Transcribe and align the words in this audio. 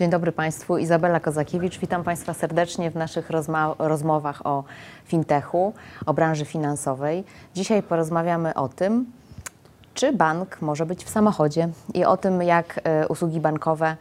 Dzień 0.00 0.10
dobry 0.10 0.32
Państwu, 0.32 0.78
Izabela 0.78 1.20
Kozakiewicz. 1.20 1.78
Witam 1.78 2.04
Państwa 2.04 2.34
serdecznie 2.34 2.90
w 2.90 2.94
naszych 2.94 3.30
rozmowach 3.78 4.46
o 4.46 4.64
fintechu, 5.04 5.72
o 6.06 6.14
branży 6.14 6.44
finansowej. 6.44 7.24
Dzisiaj 7.54 7.82
porozmawiamy 7.82 8.54
o 8.54 8.68
tym, 8.68 9.06
czy 9.94 10.12
bank 10.12 10.62
może 10.62 10.86
być 10.86 11.04
w 11.04 11.08
samochodzie 11.08 11.68
i 11.94 12.04
o 12.04 12.16
tym, 12.16 12.42
jak 12.42 12.80
e, 12.84 13.08
usługi 13.08 13.40
bankowe, 13.40 13.96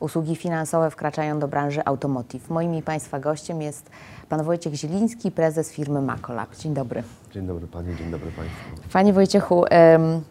usługi 0.00 0.36
finansowe 0.36 0.90
wkraczają 0.90 1.38
do 1.38 1.48
branży 1.48 1.84
automotive. 1.84 2.50
Moim 2.50 2.74
i 2.74 2.82
Państwa 2.82 3.20
gościem 3.20 3.62
jest 3.62 3.90
Pan 4.28 4.42
Wojciech 4.42 4.74
Zieliński, 4.74 5.30
prezes 5.30 5.72
firmy 5.72 6.00
Macolab. 6.02 6.56
Dzień 6.56 6.74
dobry. 6.74 7.02
Dzień 7.32 7.46
dobry 7.46 7.66
Pani, 7.66 7.96
dzień 7.96 8.10
dobry 8.10 8.30
Państwu. 8.30 8.90
Panie 8.92 9.12
Wojciechu, 9.12 9.58
um, 9.60 10.24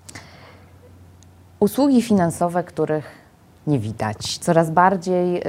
usługi 1.59 2.01
finansowe, 2.01 2.63
których 2.63 3.22
nie 3.67 3.79
widać. 3.79 4.37
Coraz 4.37 4.71
bardziej 4.71 5.37
y, 5.37 5.41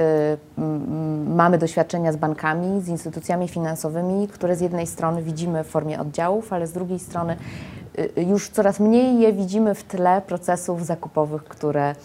mamy 1.27 1.57
doświadczenia 1.57 2.11
z 2.11 2.15
bankami, 2.15 2.81
z 2.81 2.87
instytucjami 2.87 3.47
finansowymi, 3.47 4.27
które 4.27 4.55
z 4.55 4.61
jednej 4.61 4.87
strony 4.87 5.23
widzimy 5.23 5.63
w 5.63 5.67
formie 5.67 5.99
oddziałów, 5.99 6.53
ale 6.53 6.67
z 6.67 6.71
drugiej 6.71 6.99
strony 6.99 7.37
y, 7.99 8.23
już 8.23 8.49
coraz 8.49 8.79
mniej 8.79 9.19
je 9.19 9.33
widzimy 9.33 9.75
w 9.75 9.83
tle 9.83 10.21
procesów 10.21 10.85
zakupowych, 10.85 11.43
które, 11.43 11.95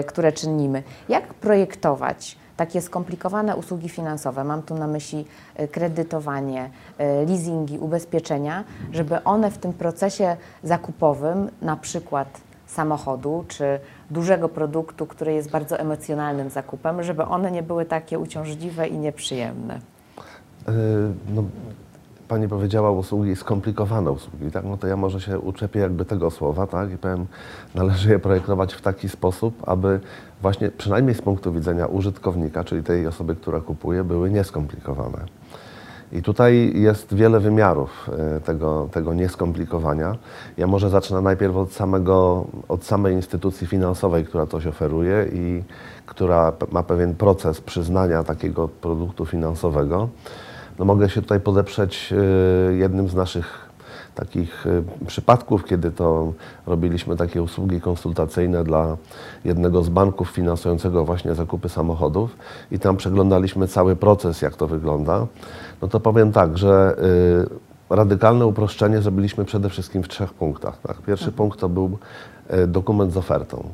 y, 0.00 0.04
które 0.04 0.32
czynimy. 0.32 0.82
Jak 1.08 1.34
projektować 1.34 2.36
takie 2.58 2.80
skomplikowane 2.80 3.56
usługi 3.56 3.88
finansowe, 3.88 4.44
mam 4.44 4.62
tu 4.62 4.74
na 4.74 4.86
myśli 4.86 5.24
y, 5.60 5.68
kredytowanie, 5.68 6.70
y, 7.00 7.26
leasingi, 7.26 7.78
ubezpieczenia, 7.78 8.64
żeby 8.92 9.24
one 9.24 9.50
w 9.50 9.58
tym 9.58 9.72
procesie 9.72 10.36
zakupowym, 10.62 11.50
na 11.62 11.76
przykład 11.76 12.40
samochodu 12.70 13.44
czy 13.48 13.80
dużego 14.10 14.48
produktu, 14.48 15.06
który 15.06 15.32
jest 15.32 15.50
bardzo 15.50 15.78
emocjonalnym 15.78 16.50
zakupem, 16.50 17.02
żeby 17.02 17.24
one 17.24 17.50
nie 17.50 17.62
były 17.62 17.84
takie 17.84 18.18
uciążliwe 18.18 18.88
i 18.88 18.98
nieprzyjemne? 18.98 19.80
Yy, 20.66 20.74
no, 21.34 21.44
Pani 22.28 22.48
powiedziała 22.48 22.90
usługi, 22.90 23.36
skomplikowane 23.36 24.10
usługi, 24.10 24.50
tak? 24.50 24.64
No 24.64 24.76
to 24.76 24.86
ja 24.86 24.96
może 24.96 25.20
się 25.20 25.38
uczepię 25.38 25.80
jakby 25.80 26.04
tego 26.04 26.30
słowa, 26.30 26.66
tak? 26.66 26.92
I 26.92 26.96
powiem, 26.96 27.26
należy 27.74 28.10
je 28.10 28.18
projektować 28.18 28.74
w 28.74 28.82
taki 28.82 29.08
sposób, 29.08 29.68
aby 29.68 30.00
właśnie 30.42 30.70
przynajmniej 30.70 31.14
z 31.14 31.22
punktu 31.22 31.52
widzenia 31.52 31.86
użytkownika, 31.86 32.64
czyli 32.64 32.82
tej 32.82 33.06
osoby, 33.06 33.36
która 33.36 33.60
kupuje, 33.60 34.04
były 34.04 34.30
nieskomplikowane. 34.30 35.18
I 36.12 36.22
tutaj 36.22 36.72
jest 36.74 37.14
wiele 37.14 37.40
wymiarów 37.40 38.10
e, 38.36 38.40
tego, 38.40 38.88
tego 38.92 39.14
nieskomplikowania. 39.14 40.16
Ja 40.56 40.66
może 40.66 40.90
zacznę 40.90 41.20
najpierw 41.20 41.56
od, 41.56 41.72
samego, 41.72 42.46
od 42.68 42.84
samej 42.84 43.14
instytucji 43.14 43.66
finansowej, 43.66 44.24
która 44.24 44.46
coś 44.46 44.66
oferuje 44.66 45.26
i 45.32 45.62
która 46.06 46.52
ma 46.72 46.82
pewien 46.82 47.14
proces 47.14 47.60
przyznania 47.60 48.24
takiego 48.24 48.68
produktu 48.68 49.26
finansowego. 49.26 50.08
No 50.78 50.84
mogę 50.84 51.08
się 51.08 51.22
tutaj 51.22 51.40
podeprzeć 51.40 52.12
e, 52.12 52.74
jednym 52.74 53.08
z 53.08 53.14
naszych 53.14 53.67
takich 54.18 54.66
y, 54.66 54.82
przypadków, 55.06 55.64
kiedy 55.64 55.90
to 55.90 56.32
robiliśmy 56.66 57.16
takie 57.16 57.42
usługi 57.42 57.80
konsultacyjne 57.80 58.64
dla 58.64 58.96
jednego 59.44 59.82
z 59.82 59.88
banków 59.88 60.28
finansującego 60.30 61.04
właśnie 61.04 61.34
zakupy 61.34 61.68
samochodów 61.68 62.36
i 62.70 62.78
tam 62.78 62.96
przeglądaliśmy 62.96 63.68
cały 63.68 63.96
proces, 63.96 64.42
jak 64.42 64.56
to 64.56 64.66
wygląda, 64.66 65.26
no 65.82 65.88
to 65.88 66.00
powiem 66.00 66.32
tak, 66.32 66.58
że 66.58 66.96
y, 67.90 67.94
radykalne 67.94 68.46
uproszczenie 68.46 69.02
zrobiliśmy 69.02 69.44
przede 69.44 69.68
wszystkim 69.68 70.02
w 70.02 70.08
trzech 70.08 70.34
punktach. 70.34 70.80
Tak? 70.80 70.96
Pierwszy 70.96 71.30
mhm. 71.30 71.36
punkt 71.36 71.60
to 71.60 71.68
był 71.68 71.98
y, 72.54 72.66
dokument 72.66 73.12
z 73.12 73.16
ofertą. 73.16 73.64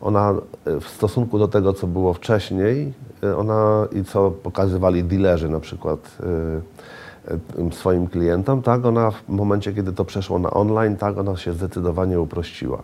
Ona 0.00 0.34
w 0.64 0.88
stosunku 0.88 1.38
do 1.38 1.48
tego, 1.48 1.72
co 1.72 1.86
było 1.86 2.14
wcześniej, 2.14 2.92
ona 3.38 3.86
i 3.92 4.04
co 4.04 4.30
pokazywali 4.30 5.04
dealerzy 5.04 5.48
na 5.48 5.60
przykład 5.60 6.18
swoim 7.72 8.06
klientom, 8.06 8.62
tak, 8.62 8.84
ona 8.84 9.10
w 9.10 9.28
momencie, 9.28 9.72
kiedy 9.72 9.92
to 9.92 10.04
przeszło 10.04 10.38
na 10.38 10.50
online, 10.50 10.96
tak, 10.96 11.18
ona 11.18 11.36
się 11.36 11.52
zdecydowanie 11.52 12.20
uprościła. 12.20 12.82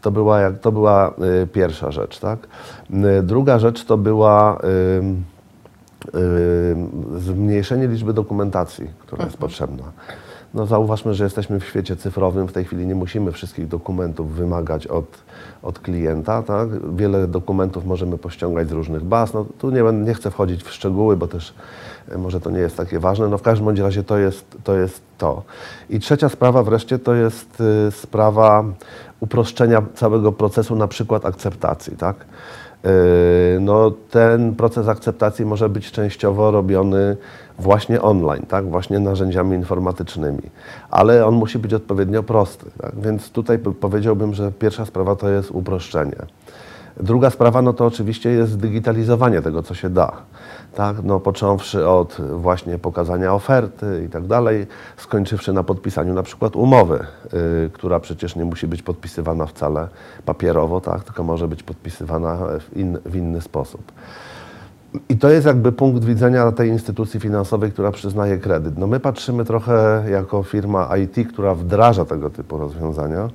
To 0.00 0.10
była, 0.10 0.40
jak, 0.40 0.58
to 0.58 0.72
była 0.72 1.14
y, 1.42 1.46
pierwsza 1.46 1.90
rzecz, 1.90 2.18
tak. 2.18 2.38
Y, 2.90 3.22
druga 3.22 3.58
rzecz 3.58 3.84
to 3.84 3.96
była 3.96 4.58
zmniejszenie 7.16 7.88
liczby 7.88 8.12
dokumentacji, 8.12 8.90
która 8.98 9.16
mhm. 9.16 9.28
jest 9.28 9.38
potrzebna. 9.38 9.84
No 10.54 10.66
zauważmy, 10.66 11.14
że 11.14 11.24
jesteśmy 11.24 11.60
w 11.60 11.64
świecie 11.64 11.96
cyfrowym, 11.96 12.48
w 12.48 12.52
tej 12.52 12.64
chwili 12.64 12.86
nie 12.86 12.94
musimy 12.94 13.32
wszystkich 13.32 13.68
dokumentów 13.68 14.32
wymagać 14.34 14.86
od, 14.86 15.04
od 15.62 15.78
klienta, 15.78 16.42
tak? 16.42 16.68
Wiele 16.96 17.26
dokumentów 17.28 17.86
możemy 17.86 18.18
pościągać 18.18 18.68
z 18.68 18.72
różnych 18.72 19.04
baz. 19.04 19.34
No, 19.34 19.46
tu 19.58 19.70
nie, 19.70 19.82
nie 19.82 20.14
chcę 20.14 20.30
wchodzić 20.30 20.62
w 20.62 20.72
szczegóły, 20.72 21.16
bo 21.16 21.28
też 21.28 21.50
e, 21.50 21.54
może 22.16 22.40
to 22.40 22.50
nie 22.50 22.58
jest 22.58 22.76
takie 22.76 22.98
ważne. 22.98 23.28
No 23.28 23.38
w 23.38 23.42
każdym 23.42 23.64
bądź 23.64 23.78
razie 23.78 24.02
to 24.02 24.18
jest 24.18 24.44
to. 24.64 24.74
Jest 24.74 25.02
to. 25.18 25.42
I 25.90 26.00
trzecia 26.00 26.28
sprawa 26.28 26.62
wreszcie 26.62 26.98
to 26.98 27.14
jest 27.14 27.60
y, 27.60 27.90
sprawa 27.90 28.64
uproszczenia 29.20 29.82
całego 29.94 30.32
procesu, 30.32 30.76
na 30.76 30.88
przykład 30.88 31.26
akceptacji, 31.26 31.96
tak? 31.96 32.16
Yy, 32.84 32.90
no, 33.60 33.92
ten 34.10 34.54
proces 34.54 34.88
akceptacji 34.88 35.46
może 35.46 35.68
być 35.68 35.92
częściowo 35.92 36.50
robiony 36.50 37.16
właśnie 37.58 38.02
online, 38.02 38.46
tak? 38.48 38.64
właśnie 38.64 38.98
narzędziami 38.98 39.56
informatycznymi, 39.56 40.42
ale 40.90 41.26
on 41.26 41.34
musi 41.34 41.58
być 41.58 41.74
odpowiednio 41.74 42.22
prosty. 42.22 42.66
Tak? 42.82 43.00
Więc 43.00 43.30
tutaj 43.30 43.58
powiedziałbym, 43.58 44.34
że 44.34 44.52
pierwsza 44.52 44.86
sprawa 44.86 45.16
to 45.16 45.28
jest 45.28 45.50
uproszczenie. 45.50 46.16
Druga 46.96 47.30
sprawa 47.30 47.62
no 47.62 47.72
to 47.72 47.86
oczywiście 47.86 48.30
jest 48.30 48.56
digitalizowanie 48.56 49.42
tego, 49.42 49.62
co 49.62 49.74
się 49.74 49.90
da. 49.90 50.12
Tak? 50.74 50.96
No, 51.02 51.20
począwszy 51.20 51.88
od 51.88 52.16
właśnie 52.36 52.78
pokazania 52.78 53.34
oferty 53.34 54.04
i 54.06 54.08
tak 54.08 54.26
dalej, 54.26 54.66
skończywszy 54.96 55.52
na 55.52 55.62
podpisaniu 55.62 56.14
na 56.14 56.22
przykład 56.22 56.56
umowy, 56.56 57.06
yy, 57.32 57.70
która 57.72 58.00
przecież 58.00 58.36
nie 58.36 58.44
musi 58.44 58.66
być 58.66 58.82
podpisywana 58.82 59.46
wcale 59.46 59.88
papierowo, 60.24 60.80
tak? 60.80 61.04
tylko 61.04 61.22
może 61.22 61.48
być 61.48 61.62
podpisywana 61.62 62.38
w, 62.60 62.76
in, 62.76 62.98
w 63.06 63.16
inny 63.16 63.40
sposób. 63.40 63.92
I 65.08 65.18
to 65.18 65.30
jest 65.30 65.46
jakby 65.46 65.72
punkt 65.72 66.04
widzenia 66.04 66.52
tej 66.52 66.68
instytucji 66.68 67.20
finansowej, 67.20 67.72
która 67.72 67.92
przyznaje 67.92 68.38
kredyt. 68.38 68.78
No 68.78 68.86
my 68.86 69.00
patrzymy 69.00 69.44
trochę 69.44 70.04
jako 70.10 70.42
firma 70.42 70.96
IT, 70.96 71.28
która 71.28 71.54
wdraża 71.54 72.04
tego 72.04 72.30
typu 72.30 72.58
rozwiązania 72.58 73.28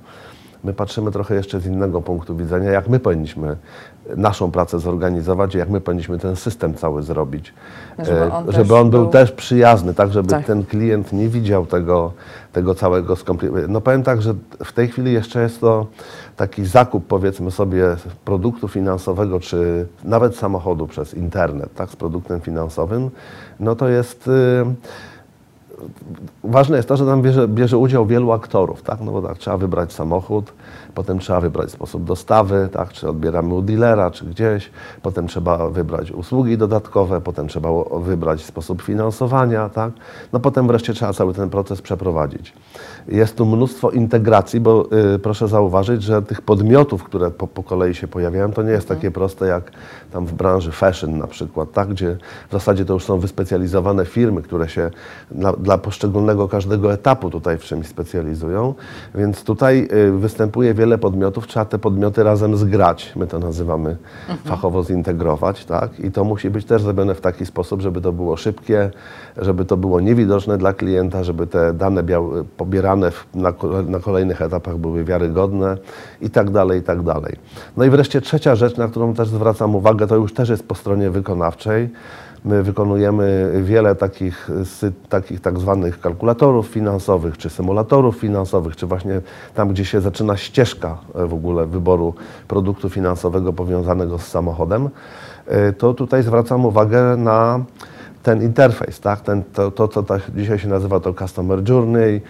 My 0.64 0.74
patrzymy 0.74 1.12
trochę 1.12 1.36
jeszcze 1.36 1.60
z 1.60 1.66
innego 1.66 2.02
punktu 2.02 2.36
widzenia, 2.36 2.72
jak 2.72 2.88
my 2.88 3.00
powinniśmy 3.00 3.56
naszą 4.18 4.52
pracę 4.52 4.80
zorganizować, 4.80 5.56
jak 5.56 5.70
my 5.70 5.82
powinniśmy 5.82 6.20
ten 6.20 6.36
system 6.36 6.74
cały 6.74 7.04
zrobić, 7.04 7.54
żeby 8.00 8.34
on, 8.34 8.52
żeby 8.52 8.76
on 8.76 8.90
był, 8.90 9.02
był, 9.02 9.10
też 9.10 9.32
przyjazny, 9.32 9.94
tak 9.94 10.12
żeby 10.12 10.30
tak. 10.30 10.46
ten 10.46 10.66
klient 10.66 11.14
nie 11.14 11.30
widział 11.30 11.66
tego, 11.66 12.14
tego 12.54 12.76
całego 12.76 13.16
skomplikowania. 13.16 13.68
No 13.68 13.82
powiem 13.82 14.04
tak, 14.04 14.22
że 14.22 14.34
w 14.64 14.74
tej 14.74 14.88
chwili 14.88 15.14
jeszcze 15.14 15.42
jest 15.42 15.62
to 15.62 15.86
taki 16.36 16.66
zakup 16.66 17.08
powiedzmy 17.08 17.52
sobie 17.52 17.96
produktu 18.26 18.68
finansowego, 18.68 19.40
czy 19.40 19.88
nawet 20.04 20.36
samochodu 20.36 20.88
przez 20.88 21.14
internet, 21.14 21.74
tak, 21.76 21.90
z 21.90 21.96
produktem 21.96 22.42
finansowym, 22.42 23.10
no 23.60 23.76
to 23.76 23.90
jest... 23.90 24.28
Yy, 24.28 24.74
ważne 26.44 26.78
jest 26.78 26.90
to, 26.90 26.98
że 26.98 27.06
tam 27.06 27.22
bierze, 27.22 27.48
bierze 27.48 27.78
udział 27.78 28.06
wielu 28.06 28.32
aktorów, 28.32 28.82
tak? 28.82 29.02
No 29.02 29.12
bo 29.12 29.22
tak, 29.22 29.38
trzeba 29.38 29.58
wybrać 29.58 29.94
samochód, 29.94 30.54
potem 30.96 31.20
trzeba 31.20 31.42
wybrać 31.42 31.72
sposób 31.72 32.04
dostawy, 32.04 32.70
tak? 32.72 32.94
Czy 32.94 33.10
odbieramy 33.10 33.54
u 33.54 33.62
dealera, 33.62 34.12
czy 34.12 34.26
gdzieś, 34.26 34.70
potem 35.02 35.28
trzeba 35.28 35.70
wybrać 35.70 36.12
usługi 36.12 36.58
dodatkowe, 36.58 37.22
potem 37.22 37.48
trzeba 37.48 37.70
wybrać 38.00 38.46
sposób 38.46 38.82
finansowania, 38.82 39.70
tak? 39.70 39.92
No 40.34 40.40
potem 40.40 40.68
wreszcie 40.68 40.94
trzeba 40.94 41.14
cały 41.14 41.34
ten 41.34 41.50
proces 41.50 41.82
przeprowadzić. 41.82 42.54
Jest 43.08 43.36
tu 43.36 43.46
mnóstwo 43.46 43.92
integracji, 43.92 44.60
bo 44.60 44.90
y, 45.16 45.20
proszę 45.20 45.48
zauważyć, 45.48 46.04
że 46.04 46.22
tych 46.22 46.42
podmiotów, 46.42 47.04
które 47.04 47.32
po, 47.32 47.48
po 47.48 47.64
kolei 47.64 47.96
się 47.96 48.08
pojawiają, 48.08 48.52
to 48.52 48.64
nie 48.64 48.72
jest 48.72 48.86
mhm. 48.86 49.00
takie 49.00 49.12
proste 49.12 49.48
jak 49.48 49.72
tam 50.12 50.26
w 50.26 50.34
branży 50.34 50.72
fashion 50.72 51.18
na 51.18 51.28
przykład, 51.28 51.72
tak? 51.72 51.88
Gdzie 51.88 52.18
w 52.50 52.52
zasadzie 52.52 52.86
to 52.86 52.94
już 52.94 53.04
są 53.04 53.20
wyspecjalizowane 53.20 54.06
firmy, 54.06 54.42
które 54.42 54.70
się 54.70 54.92
dla, 55.32 55.54
dla 55.54 55.78
poszczególnego 55.78 56.48
każdego 56.48 56.94
etapu 56.94 57.30
tutaj 57.30 57.58
w 57.58 57.64
czymś 57.64 57.88
specjalizują, 57.88 58.74
więc 59.16 59.44
tutaj 59.44 59.88
y, 59.94 60.12
występuje 60.12 60.74
wiele 60.74 60.89
podmiotów, 60.98 61.48
trzeba 61.48 61.66
te 61.66 61.80
podmioty 61.80 62.24
razem 62.24 62.58
zgrać, 62.58 63.14
my 63.16 63.28
to 63.28 63.40
nazywamy 63.40 63.98
mhm. 64.30 64.38
fachowo 64.40 64.84
zintegrować, 64.84 65.66
tak? 65.66 66.00
I 66.00 66.12
to 66.12 66.24
musi 66.24 66.50
być 66.50 66.66
też 66.66 66.82
zrobione 66.82 67.16
w 67.16 67.22
taki 67.22 67.46
sposób, 67.46 67.82
żeby 67.82 68.02
to 68.02 68.12
było 68.12 68.38
szybkie, 68.38 68.92
żeby 69.38 69.66
to 69.66 69.78
było 69.78 70.00
niewidoczne 70.00 70.58
dla 70.58 70.74
klienta, 70.74 71.24
żeby 71.24 71.48
te 71.48 71.74
dane 71.74 72.04
pobierane 72.58 73.12
w, 73.12 73.28
na, 73.34 73.54
na 73.88 74.00
kolejnych 74.00 74.42
etapach 74.42 74.78
były 74.78 75.04
wiarygodne 75.04 75.78
i 76.22 76.30
tak 76.30 76.50
dalej, 76.50 76.80
i 76.80 76.84
tak 76.84 77.04
dalej. 77.04 77.36
No 77.78 77.86
i 77.86 77.90
wreszcie 77.90 78.22
trzecia 78.22 78.56
rzecz, 78.56 78.78
na 78.78 78.88
którą 78.88 79.14
też 79.14 79.28
zwracam 79.28 79.76
uwagę, 79.76 80.08
to 80.08 80.16
już 80.16 80.34
też 80.34 80.50
jest 80.50 80.68
po 80.68 80.76
stronie 80.76 81.10
wykonawczej, 81.10 81.90
My 82.46 82.64
wykonujemy 82.64 83.52
wiele 83.64 83.96
takich, 83.96 84.50
takich 85.10 85.42
tak 85.42 85.60
zwanych 85.60 86.00
kalkulatorów 86.00 86.68
finansowych, 86.68 87.38
czy 87.38 87.50
symulatorów 87.50 88.18
finansowych, 88.18 88.76
czy 88.76 88.86
właśnie 88.86 89.22
tam, 89.56 89.70
gdzie 89.70 89.86
się 89.86 90.02
zaczyna 90.02 90.38
ścieżka 90.38 90.98
e, 91.16 91.26
w 91.26 91.34
ogóle 91.34 91.66
wyboru 91.66 92.14
produktu 92.48 92.90
finansowego 92.90 93.54
powiązanego 93.54 94.20
z 94.20 94.28
samochodem. 94.28 94.90
y, 95.70 95.74
to 95.74 95.94
tutaj 95.94 96.24
zwracam 96.24 96.66
uwagę 96.66 97.18
na 97.18 97.60
ten 98.24 98.44
interfejs, 98.44 99.00
tak? 99.00 99.22
ten, 99.22 99.44
to, 99.54 99.72
to, 99.72 99.88
co 99.88 100.04
tak 100.04 100.22
dzisiaj 100.36 100.60
się 100.60 100.68
nazywa 100.68 101.00
to 101.00 101.14
customer 101.14 101.70
journey, 101.70 102.22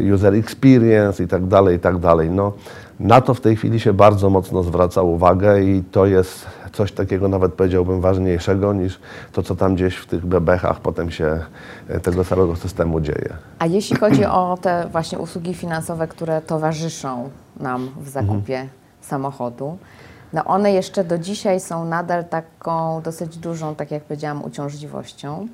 y, 0.00 0.14
user 0.14 0.34
experience 0.34 1.24
i 1.24 1.28
tak 1.28 1.46
dalej, 1.46 1.76
i 1.76 1.78
tak 1.78 1.98
dalej. 1.98 2.30
No, 2.30 2.52
na 3.00 3.20
to 3.20 3.34
w 3.34 3.40
tej 3.40 3.56
chwili 3.56 3.80
się 3.80 3.92
bardzo 3.92 4.30
mocno 4.30 4.62
zwraca 4.62 5.02
uwagę 5.02 5.62
i 5.62 5.82
to 5.92 6.06
jest 6.06 6.46
coś 6.72 6.92
takiego 6.92 7.28
nawet 7.28 7.54
powiedziałbym 7.54 8.00
ważniejszego 8.00 8.72
niż 8.72 9.00
to, 9.32 9.42
co 9.42 9.56
tam 9.56 9.74
gdzieś 9.74 9.96
w 9.96 10.06
tych 10.06 10.26
bebechach 10.26 10.80
potem 10.80 11.10
się 11.10 11.40
y, 11.90 12.00
tego 12.00 12.24
całego 12.24 12.56
systemu 12.56 13.00
dzieje. 13.00 13.36
A 13.58 13.66
jeśli 13.66 13.96
chodzi 13.96 14.24
o 14.24 14.58
te 14.62 14.88
właśnie 14.92 15.18
usługi 15.18 15.54
finansowe, 15.54 16.08
które 16.08 16.42
towarzyszą 16.42 17.30
nam 17.60 17.90
w 18.00 18.08
zakupie 18.08 18.68
samochodu, 19.00 19.78
no 20.32 20.44
one 20.44 20.72
jeszcze 20.72 21.04
do 21.04 21.18
dzisiaj 21.18 21.60
są 21.60 21.84
nadal 21.84 22.24
taką 22.24 23.02
dosyć 23.02 23.36
dużą, 23.36 23.74
tak 23.74 23.90
jak 23.90 24.02
powiedziałam, 24.02 24.44
uciążliwością. 24.44 25.48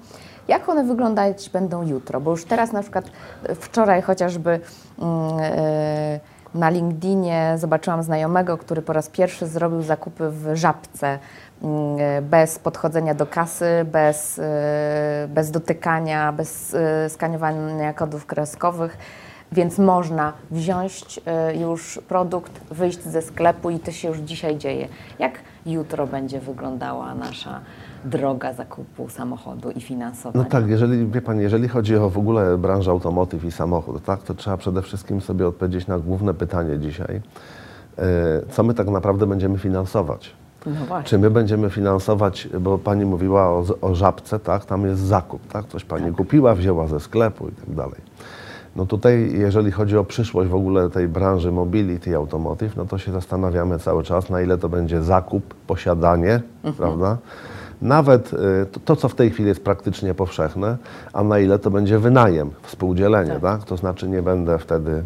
Jak 0.48 0.68
one 0.68 0.84
wyglądać 0.84 1.50
będą 1.50 1.86
jutro? 1.86 2.20
Bo 2.20 2.30
już 2.30 2.44
teraz 2.44 2.72
na 2.72 2.82
przykład 2.82 3.04
e, 3.44 3.54
wczoraj 3.54 4.02
chociażby 4.02 4.60
e, 5.02 6.20
na 6.54 6.70
LinkedInie 6.70 7.54
zobaczyłam 7.56 8.02
znajomego, 8.02 8.58
który 8.58 8.82
po 8.82 8.92
raz 8.92 9.08
pierwszy 9.08 9.46
zrobił 9.46 9.82
zakupy 9.82 10.30
w 10.30 10.56
Żabce 10.56 11.18
mm, 11.62 11.98
bez 12.24 12.58
podchodzenia 12.58 13.14
do 13.14 13.26
kasy, 13.26 13.86
bez, 13.92 14.38
e, 14.38 15.28
bez 15.28 15.50
dotykania, 15.50 16.32
bez 16.32 16.74
e, 16.74 17.08
skanowania 17.08 17.92
kodów 17.92 18.26
kreskowych. 18.26 18.98
Więc 19.52 19.78
można 19.78 20.32
wziąć 20.50 21.20
e, 21.26 21.56
już 21.56 22.00
produkt, 22.08 22.52
wyjść 22.70 23.02
ze 23.02 23.22
sklepu 23.22 23.70
i 23.70 23.78
to 23.78 23.92
się 23.92 24.08
już 24.08 24.18
dzisiaj 24.18 24.58
dzieje. 24.58 24.88
Jak 25.18 25.32
jutro 25.66 26.06
będzie 26.06 26.40
wyglądała 26.40 27.14
nasza 27.14 27.60
droga 28.04 28.52
zakupu 28.52 29.08
samochodu 29.08 29.70
i 29.70 29.80
finansowania? 29.80 30.44
No 30.44 30.50
tak, 30.50 30.68
jeżeli, 30.68 31.06
wie 31.06 31.22
Pani, 31.22 31.42
jeżeli 31.42 31.68
chodzi 31.68 31.96
o 31.96 32.10
w 32.10 32.18
ogóle 32.18 32.58
branżę 32.58 32.90
automotyw 32.90 33.44
i 33.44 33.52
samochód, 33.52 34.04
tak, 34.04 34.22
to 34.22 34.34
trzeba 34.34 34.56
przede 34.56 34.82
wszystkim 34.82 35.20
sobie 35.20 35.48
odpowiedzieć 35.48 35.86
na 35.86 35.98
główne 35.98 36.34
pytanie 36.34 36.78
dzisiaj. 36.78 37.20
E, 37.98 38.02
Co 38.50 38.62
my 38.62 38.74
tak 38.74 38.88
naprawdę 38.88 39.26
będziemy 39.26 39.58
finansować? 39.58 40.32
No. 40.66 41.02
Czy 41.04 41.18
my 41.18 41.30
będziemy 41.30 41.70
finansować, 41.70 42.48
bo 42.60 42.78
Pani 42.78 43.04
mówiła 43.04 43.48
o, 43.48 43.64
o 43.80 43.94
żabce, 43.94 44.38
tak, 44.38 44.64
tam 44.64 44.86
jest 44.86 45.00
zakup, 45.00 45.46
tak, 45.52 45.66
coś 45.66 45.84
Pani 45.84 46.12
kupiła, 46.12 46.54
wzięła 46.54 46.86
ze 46.86 47.00
sklepu 47.00 47.48
i 47.48 47.52
tak 47.52 47.74
dalej. 47.74 48.00
No 48.76 48.86
tutaj, 48.86 49.32
jeżeli 49.34 49.70
chodzi 49.70 49.96
o 49.96 50.04
przyszłość 50.04 50.50
w 50.50 50.54
ogóle 50.54 50.90
tej 50.90 51.08
branży 51.08 51.52
mobility 51.52 52.10
i 52.10 52.14
automotive, 52.14 52.76
no 52.76 52.84
to 52.84 52.98
się 52.98 53.12
zastanawiamy 53.12 53.78
cały 53.78 54.02
czas, 54.04 54.30
na 54.30 54.42
ile 54.42 54.58
to 54.58 54.68
będzie 54.68 55.02
zakup, 55.02 55.54
posiadanie, 55.66 56.40
prawda? 56.76 57.18
Nawet 57.82 58.32
y, 58.32 58.36
to, 58.84 58.96
co 58.96 59.08
w 59.08 59.14
tej 59.14 59.30
chwili 59.30 59.48
jest 59.48 59.64
praktycznie 59.64 60.14
powszechne, 60.14 60.76
a 61.12 61.24
na 61.24 61.38
ile 61.38 61.58
to 61.58 61.70
będzie 61.70 61.98
wynajem, 61.98 62.50
współdzielenie, 62.62 63.40
tak? 63.42 63.64
To 63.64 63.76
znaczy 63.76 64.08
nie 64.08 64.22
będę 64.22 64.58
wtedy 64.58 65.02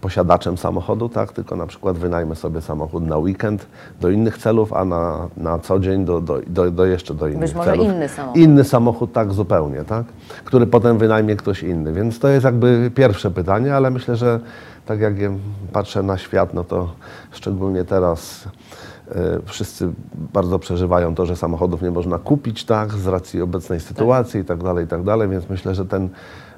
posiadaczem 0.00 0.58
samochodu, 0.58 1.08
tak? 1.08 1.32
tylko 1.32 1.56
na 1.56 1.66
przykład 1.66 1.98
wynajmę 1.98 2.36
sobie 2.36 2.60
samochód 2.60 3.06
na 3.06 3.18
weekend 3.18 3.66
do 4.00 4.10
innych 4.10 4.38
celów, 4.38 4.72
a 4.72 4.84
na, 4.84 5.28
na 5.36 5.58
co 5.58 5.78
dzień 5.78 6.04
do, 6.04 6.20
do, 6.20 6.40
do, 6.46 6.70
do 6.70 6.86
jeszcze 6.86 7.14
do 7.14 7.28
innych 7.28 7.40
Być 7.40 7.54
może 7.54 7.70
celów. 7.70 7.86
inny 7.86 8.08
samochód. 8.08 8.36
Inny 8.36 8.64
samochód, 8.64 9.12
tak 9.12 9.32
zupełnie, 9.32 9.84
tak? 9.84 10.06
który 10.44 10.66
potem 10.66 10.98
wynajmie 10.98 11.36
ktoś 11.36 11.62
inny. 11.62 11.92
Więc 11.92 12.18
to 12.18 12.28
jest 12.28 12.44
jakby 12.44 12.90
pierwsze 12.94 13.30
pytanie, 13.30 13.76
ale 13.76 13.90
myślę, 13.90 14.16
że 14.16 14.40
tak 14.86 15.00
jak 15.00 15.18
ja 15.18 15.30
patrzę 15.72 16.02
na 16.02 16.18
świat, 16.18 16.54
no 16.54 16.64
to 16.64 16.92
szczególnie 17.30 17.84
teraz 17.84 18.44
wszyscy 19.46 19.88
bardzo 20.32 20.58
przeżywają 20.58 21.14
to, 21.14 21.26
że 21.26 21.36
samochodów 21.36 21.82
nie 21.82 21.90
można 21.90 22.18
kupić, 22.18 22.64
tak, 22.64 22.92
z 22.92 23.06
racji 23.06 23.42
obecnej 23.42 23.80
sytuacji 23.80 24.40
i 24.40 24.44
tak 24.44 24.62
dalej, 24.62 24.84
i 24.84 24.88
tak 24.88 25.02
dalej, 25.02 25.28
więc 25.28 25.48
myślę, 25.50 25.74
że 25.74 25.86
ten 25.86 26.08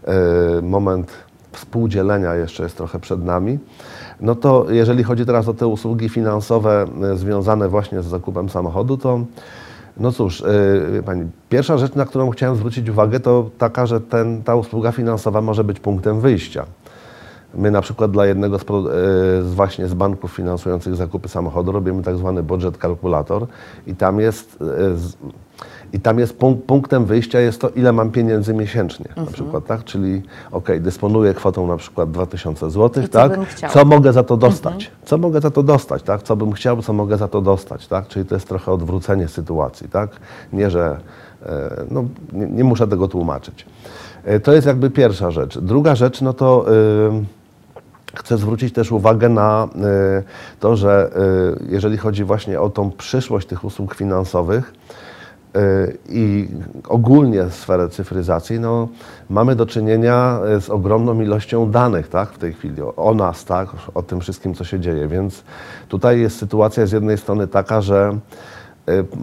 e, 0.05 0.63
moment 0.63 1.13
współdzielenia 1.53 2.35
jeszcze 2.35 2.63
jest 2.63 2.77
trochę 2.77 2.99
przed 2.99 3.25
nami. 3.25 3.59
No 4.21 4.35
to 4.35 4.67
jeżeli 4.71 5.05
chodzi 5.05 5.27
teraz 5.27 5.49
o 5.49 5.55
te 5.55 5.67
usługi 5.67 6.09
finansowe 6.09 6.87
e, 7.13 7.17
związane 7.17 7.69
właśnie 7.69 8.03
z 8.03 8.07
zakupem 8.07 8.49
samochodu, 8.49 8.97
to 8.97 9.21
no 9.97 10.13
cóż, 10.13 10.41
e, 10.99 11.03
Pani, 11.03 11.31
pierwsza 11.49 11.79
rzecz, 11.79 11.95
na 11.95 12.05
którą 12.05 12.31
chciałem 12.31 12.57
zwrócić 12.57 12.89
uwagę, 12.89 13.21
to 13.21 13.51
taka, 13.59 13.87
że 13.87 14.01
ten, 14.01 14.43
ta 14.43 14.55
usługa 14.55 14.93
finansowa 14.93 15.41
może 15.41 15.65
być 15.65 15.81
punktem 15.81 16.21
wyjścia. 16.21 16.67
My 17.55 17.71
na 17.71 17.81
przykład 17.81 18.11
dla 18.11 18.27
jednego 18.27 18.59
z, 18.59 18.63
e, 18.63 18.65
z 19.43 19.55
właśnie 19.55 19.89
z 19.89 19.95
banków 19.95 20.33
finansujących 20.33 20.95
zakupy 20.95 21.29
samochodu 21.29 21.73
robimy 21.73 22.03
tak 22.03 22.17
zwany 22.17 22.43
budżet 22.43 22.79
kalkulator 22.79 23.47
i 23.87 23.95
tam 23.95 24.21
jest, 24.21 24.59
e, 24.63 24.97
z, 24.97 25.17
i 25.93 26.01
tam 26.01 26.19
jest 26.19 26.39
punk- 26.39 26.61
punktem 26.67 27.05
wyjścia 27.05 27.41
jest 27.41 27.61
to, 27.61 27.69
ile 27.69 27.93
mam 27.93 28.11
pieniędzy 28.11 28.55
miesięcznie 28.55 29.09
na 29.17 29.27
przykład, 29.27 29.67
tak? 29.67 29.85
Czyli 29.85 30.23
ok, 30.53 30.69
dysponuję 30.81 31.35
kwotą 31.35 31.67
na 31.67 31.77
przykład 31.77 32.11
2000 32.11 32.71
zł, 32.71 33.05
I 33.05 33.09
tak? 33.09 33.33
Co 33.73 33.85
mogę 33.85 34.13
za 34.13 34.23
to 34.23 34.37
dostać? 34.37 34.91
Co 35.05 35.19
mogę 35.19 35.41
za 35.41 35.51
to 35.51 35.63
dostać, 35.63 36.03
tak? 36.03 36.23
Co 36.23 36.37
bym 36.37 36.53
chciał, 36.53 36.83
co 36.83 36.93
mogę 36.93 37.17
za 37.17 37.29
to 37.29 37.41
dostać, 37.41 37.87
tak? 37.87 38.09
Czyli 38.09 38.25
to 38.25 38.35
jest 38.35 38.49
trochę 38.49 38.73
odwrócenie 38.73 39.29
sytuacji, 39.29 39.89
tak? 39.89 40.11
Nie, 40.53 40.71
że 40.71 40.97
e, 41.43 41.85
no, 41.91 42.05
nie, 42.33 42.47
nie 42.47 42.65
muszę 42.65 42.89
tego 42.89 43.09
tłumaczyć. 43.09 43.67
To 44.43 44.53
jest 44.53 44.67
jakby 44.67 44.91
pierwsza 44.91 45.31
rzecz. 45.31 45.59
Druga 45.59 45.95
rzecz, 45.95 46.21
no 46.21 46.33
to 46.33 46.65
ym, 47.09 47.27
chcę 48.15 48.39
zwrócić 48.39 48.75
też 48.75 48.93
uwagę 48.93 49.29
na 49.29 49.69
y, 50.19 50.59
to, 50.61 50.77
że 50.77 51.11
y, 51.61 51.67
jeżeli 51.69 51.97
chodzi 51.97 52.25
właśnie 52.25 52.61
o 52.61 52.71
tą 52.71 52.91
przyszłość 52.91 53.47
tych 53.47 53.65
usług 53.65 53.95
finansowych, 53.95 54.75
y, 55.57 55.99
i 56.09 56.49
ogólnie 56.89 57.51
sferę 57.51 57.89
cyfryzacji, 57.89 58.61
no, 58.61 58.89
mamy 59.31 59.57
do 59.57 59.67
czynienia 59.67 60.41
z 60.61 60.71
ogromną 60.71 61.21
ilością 61.21 61.71
danych 61.71 62.09
tak, 62.09 62.31
w 62.31 62.39
tej 62.39 62.53
chwili 62.53 62.83
o, 62.97 63.15
nas, 63.15 63.45
tak, 63.45 63.69
o 63.95 64.03
tym 64.03 64.21
wszystkim, 64.21 64.55
co 64.55 64.65
się 64.65 64.81
dzieje. 64.81 65.09
Więc 65.09 65.45
tutaj 65.89 66.21
jest 66.21 66.39
sytuacja 66.39 66.87
z 66.87 66.93
jednej 66.93 67.19
strony 67.19 67.47
taka, 67.47 67.81
że 67.81 68.19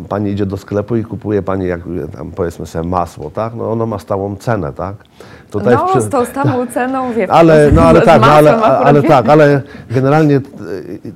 pani 0.09 0.31
idzie 0.31 0.45
do 0.45 0.57
sklepu 0.57 0.95
i 0.95 1.03
kupuje 1.03 1.41
pani, 1.41 1.67
jak 1.67 1.79
y, 1.87 2.07
tam 2.17 2.31
powiedzmy 2.31 2.65
sobie, 2.65 2.87
masło, 2.89 3.29
tak? 3.29 3.55
No 3.55 3.71
ono 3.71 3.85
ma 3.85 3.99
stałą 3.99 4.35
cenę, 4.35 4.73
tak? 4.73 4.95
Tutaj 5.51 5.75
No, 5.75 5.87
przy- 5.87 6.01
z 6.01 6.09
tą 6.09 6.25
samą 6.25 6.67
ceną, 6.73 7.13
wie 7.13 7.31
ale, 7.31 7.71
no, 7.71 7.81
ale 7.81 8.01
tak, 8.01 8.21
no, 8.21 8.27
ale, 8.27 8.57
ale 8.61 9.03
tak, 9.03 9.29
ale 9.29 9.61
generalnie 9.91 10.35
y, 10.35 10.41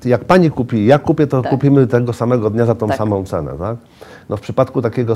jak 0.09 0.25
pani 0.25 0.51
kupi, 0.51 0.85
jak 0.85 1.01
kupię, 1.01 1.27
to 1.27 1.43
kupimy 1.43 1.87
tego 1.87 2.13
samego 2.13 2.49
dnia 2.49 2.65
za 2.65 2.75
tą 2.75 2.87
Tak. 2.87 2.97
samą 2.97 3.25
cenę, 3.25 3.51
tak? 3.59 3.77
No 4.29 4.37
w 4.37 4.41
przypadku 4.41 4.81
takiego, 4.81 5.13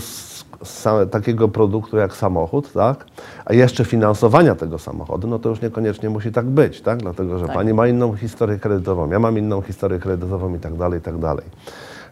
takiego 1.12 1.48
produktu 1.48 1.98
jak 1.98 2.14
samochód, 2.16 2.74
tak? 2.74 3.06
A 3.46 3.54
jeszcze 3.54 3.86
finansowania 3.86 4.56
tego 4.56 4.80
samochodu, 4.80 5.28
no 5.28 5.40
to 5.40 5.50
już 5.50 5.62
niekoniecznie 5.62 6.10
musi 6.10 6.32
tak 6.32 6.46
być, 6.46 6.82
tak? 6.82 6.98
Dlatego, 7.00 7.40
że 7.40 7.46
Tak. 7.46 7.56
pani 7.56 7.74
ma 7.74 7.88
inną 7.88 8.16
historię 8.16 8.60
kredytową, 8.60 9.10
ja 9.12 9.20
mam 9.20 9.38
inną 9.38 9.62
historię 9.62 10.00
kredytową 10.00 10.56
i 10.56 10.60
tak 10.60 10.74
dalej, 10.76 11.00
i 11.00 11.02
tak 11.04 11.18
dalej. 11.18 11.46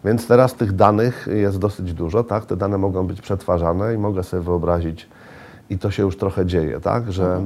Więc 0.06 0.28
teraz 0.28 0.54
tych 0.54 0.72
danych 0.72 1.28
jest 1.32 1.60
dosyć 1.60 1.94
dużo, 1.94 2.24
tak? 2.24 2.46
Te 2.46 2.58
dane 2.58 2.78
mogą 2.78 3.08
być 3.08 3.22
przetwarzane 3.22 3.94
i 3.94 3.98
mogę 3.98 4.24
sobie 4.24 4.44
wyobrazić, 4.44 5.10
i 5.70 5.80
to 5.80 5.92
się 5.92 6.04
już 6.04 6.18
trochę 6.18 6.46
dzieje, 6.46 6.80
tak? 6.80 7.12
Że 7.12 7.42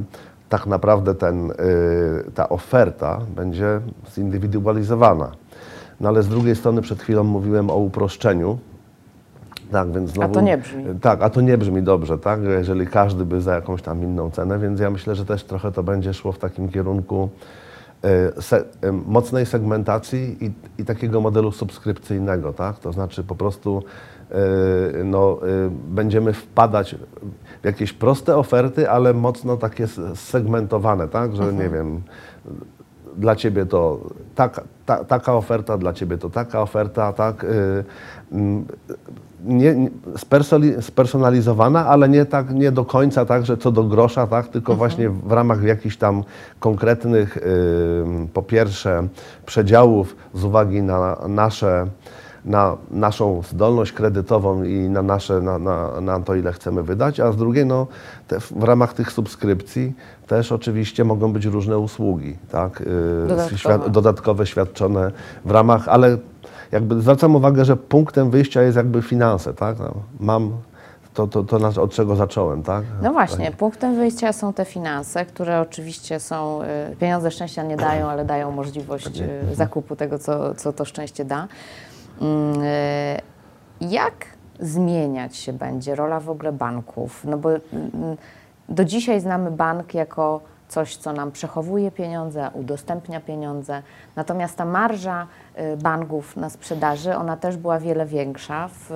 tak 0.50 0.68
naprawdę 0.68 1.16
ten, 1.16 1.52
y, 1.52 1.56
ta 2.36 2.50
oferta 2.50 3.20
będzie 3.36 3.80
zindywidualizowana. 4.16 5.32
No 6.00 6.10
ale 6.10 6.24
z 6.24 6.28
drugiej 6.28 6.56
strony 6.56 6.82
przed 6.82 7.02
chwilą 7.02 7.24
mówiłem 7.24 7.70
o 7.70 7.76
uproszczeniu. 7.76 8.58
Tak, 9.72 9.92
więc 9.92 10.12
znowu, 10.12 10.34
to 10.34 10.42
nie 10.42 10.58
brzmi. 10.58 10.86
Tak, 11.02 11.22
a 11.22 11.30
to 11.30 11.42
nie 11.42 11.58
brzmi 11.58 11.84
dobrze, 11.84 12.18
tak? 12.18 12.40
Jeżeli 12.44 12.88
każdy 12.88 13.26
by 13.26 13.42
za 13.42 13.56
jakąś 13.56 13.82
tam 13.82 14.04
inną 14.04 14.32
cenę, 14.32 14.60
więc 14.60 14.80
ja 14.80 14.90
myślę, 14.90 15.16
że 15.16 15.26
też 15.26 15.44
trochę 15.44 15.72
to 15.72 15.84
będzie 15.84 16.14
szło 16.14 16.32
w 16.32 16.38
takim 16.38 16.70
kierunku 16.70 17.30
se, 18.40 18.60
y, 18.60 18.92
mocnej 18.92 19.46
segmentacji 19.46 20.38
i, 20.46 20.52
i 20.82 20.86
takiego 20.86 21.22
modelu 21.22 21.52
subskrypcyjnego, 21.52 22.54
tak? 22.54 22.80
To 22.80 22.92
znaczy 22.92 23.24
po 23.24 23.36
prostu 23.36 23.84
y, 24.32 25.04
no, 25.04 25.40
będziemy 25.90 26.34
wpadać 26.34 26.96
w 27.62 27.66
jakieś 27.66 27.94
proste 27.94 28.38
oferty, 28.38 28.90
ale 28.90 29.14
mocno 29.14 29.58
takie 29.58 29.88
segmentowane, 30.16 31.08
tak? 31.08 31.36
Że 31.36 31.54
nie 31.54 31.70
wiem, 31.70 32.02
dla 33.18 33.36
Ciebie 33.36 33.66
to 33.66 34.00
taka, 34.36 34.64
ta, 34.86 35.06
taka 35.06 35.34
oferta, 35.34 35.78
dla 35.78 35.94
Ciebie 35.94 36.18
to 36.18 36.30
taka 36.30 36.62
oferta, 36.62 37.14
tak? 37.14 37.46
Nie, 39.46 39.90
spersonalizowana, 40.82 41.86
ale 41.88 42.10
nie, 42.10 42.26
tak, 42.26 42.54
nie 42.54 42.72
do 42.72 42.86
końca 42.86 43.26
tak, 43.26 43.46
że 43.46 43.58
co 43.58 43.72
do 43.72 43.84
grosza, 43.84 44.28
tak? 44.28 44.48
tylko 44.48 44.76
właśnie 44.76 45.10
w 45.10 45.32
ramach 45.32 45.64
jakichś 45.64 45.98
tam 45.98 46.24
konkretnych, 46.60 47.38
y, 47.38 47.42
po 48.34 48.44
pierwsze, 48.44 49.08
przedziałów 49.46 50.16
z 50.34 50.44
uwagi 50.44 50.82
na 50.82 51.18
nasze 51.28 51.88
na 52.46 52.78
naszą 52.92 53.42
zdolność 53.50 53.92
kredytową 53.92 54.64
i 54.64 54.90
na, 54.90 55.02
nasze, 55.02 55.42
na, 55.42 55.60
na, 55.60 56.02
na 56.02 56.20
to, 56.20 56.36
ile 56.36 56.54
chcemy 56.54 56.84
wydać, 56.84 57.20
a 57.20 57.32
z 57.32 57.38
drugiej, 57.38 57.66
no, 57.66 57.88
w 58.52 58.64
ramach 58.64 58.94
tych 58.94 59.12
subskrypcji 59.12 59.94
też 60.28 60.52
oczywiście 60.52 61.04
mogą 61.04 61.34
być 61.34 61.46
różne 61.46 61.78
usługi, 61.78 62.38
tak? 62.52 62.82
y, 62.82 62.86
Dodatkowe. 63.28 63.58
świad- 63.58 63.90
dodatkowe 63.90 64.46
świadczone 64.46 65.12
w 65.46 65.52
ramach, 65.52 65.88
ale 65.88 66.18
jakby 66.72 67.02
zwracam 67.02 67.36
uwagę, 67.36 67.66
że 67.66 67.78
punktem 67.78 68.30
wyjścia 68.30 68.62
jest 68.62 68.78
jakby 68.78 69.02
finanse, 69.02 69.54
tak? 69.54 69.80
No, 69.80 69.94
mam 70.20 70.52
to, 71.14 71.28
to, 71.28 71.44
to 71.44 71.82
od 71.82 71.92
czego 71.94 72.16
zacząłem, 72.16 72.64
tak? 72.64 72.84
No 73.02 73.14
właśnie, 73.14 73.52
punktem 73.52 73.96
wyjścia 73.96 74.34
są 74.34 74.54
te 74.54 74.66
finanse, 74.66 75.26
które 75.26 75.62
oczywiście 75.62 76.20
są, 76.20 76.62
y, 76.92 76.96
pieniądze 76.96 77.32
szczęścia 77.32 77.64
nie 77.64 77.78
dają, 77.78 78.08
ale 78.08 78.26
dają 78.26 78.52
możliwość 78.52 79.20
y, 79.52 79.56
zakupu 79.56 79.96
tego, 79.96 80.20
co, 80.20 80.56
co 80.56 80.74
to 80.74 80.86
szczęście 80.86 81.26
da. 81.26 81.48
Mm, 82.22 82.62
y, 82.62 83.22
Jak 83.82 84.26
zmieniać 84.60 85.38
się 85.38 85.54
będzie 85.54 85.96
rola 85.96 86.20
w 86.20 86.30
ogóle 86.30 86.52
banków? 86.52 87.24
No 87.26 87.38
bo 87.38 87.50
mm, 87.50 88.18
do 88.70 88.86
dzisiaj 88.86 89.22
znamy 89.22 89.52
bank 89.52 89.94
jako 89.94 90.42
coś, 90.70 90.98
co 90.98 91.14
nam 91.14 91.32
przechowuje 91.32 91.92
pieniądze, 91.92 92.50
udostępnia 92.54 93.20
pieniądze. 93.20 93.82
Natomiast 94.16 94.56
ta 94.56 94.66
marża 94.66 95.28
y, 95.74 95.78
banków 95.78 96.38
na 96.38 96.50
sprzedaży, 96.50 97.16
ona 97.16 97.38
też 97.38 97.58
była 97.58 97.80
wiele 97.80 98.06
większa 98.06 98.68
w 98.68 98.92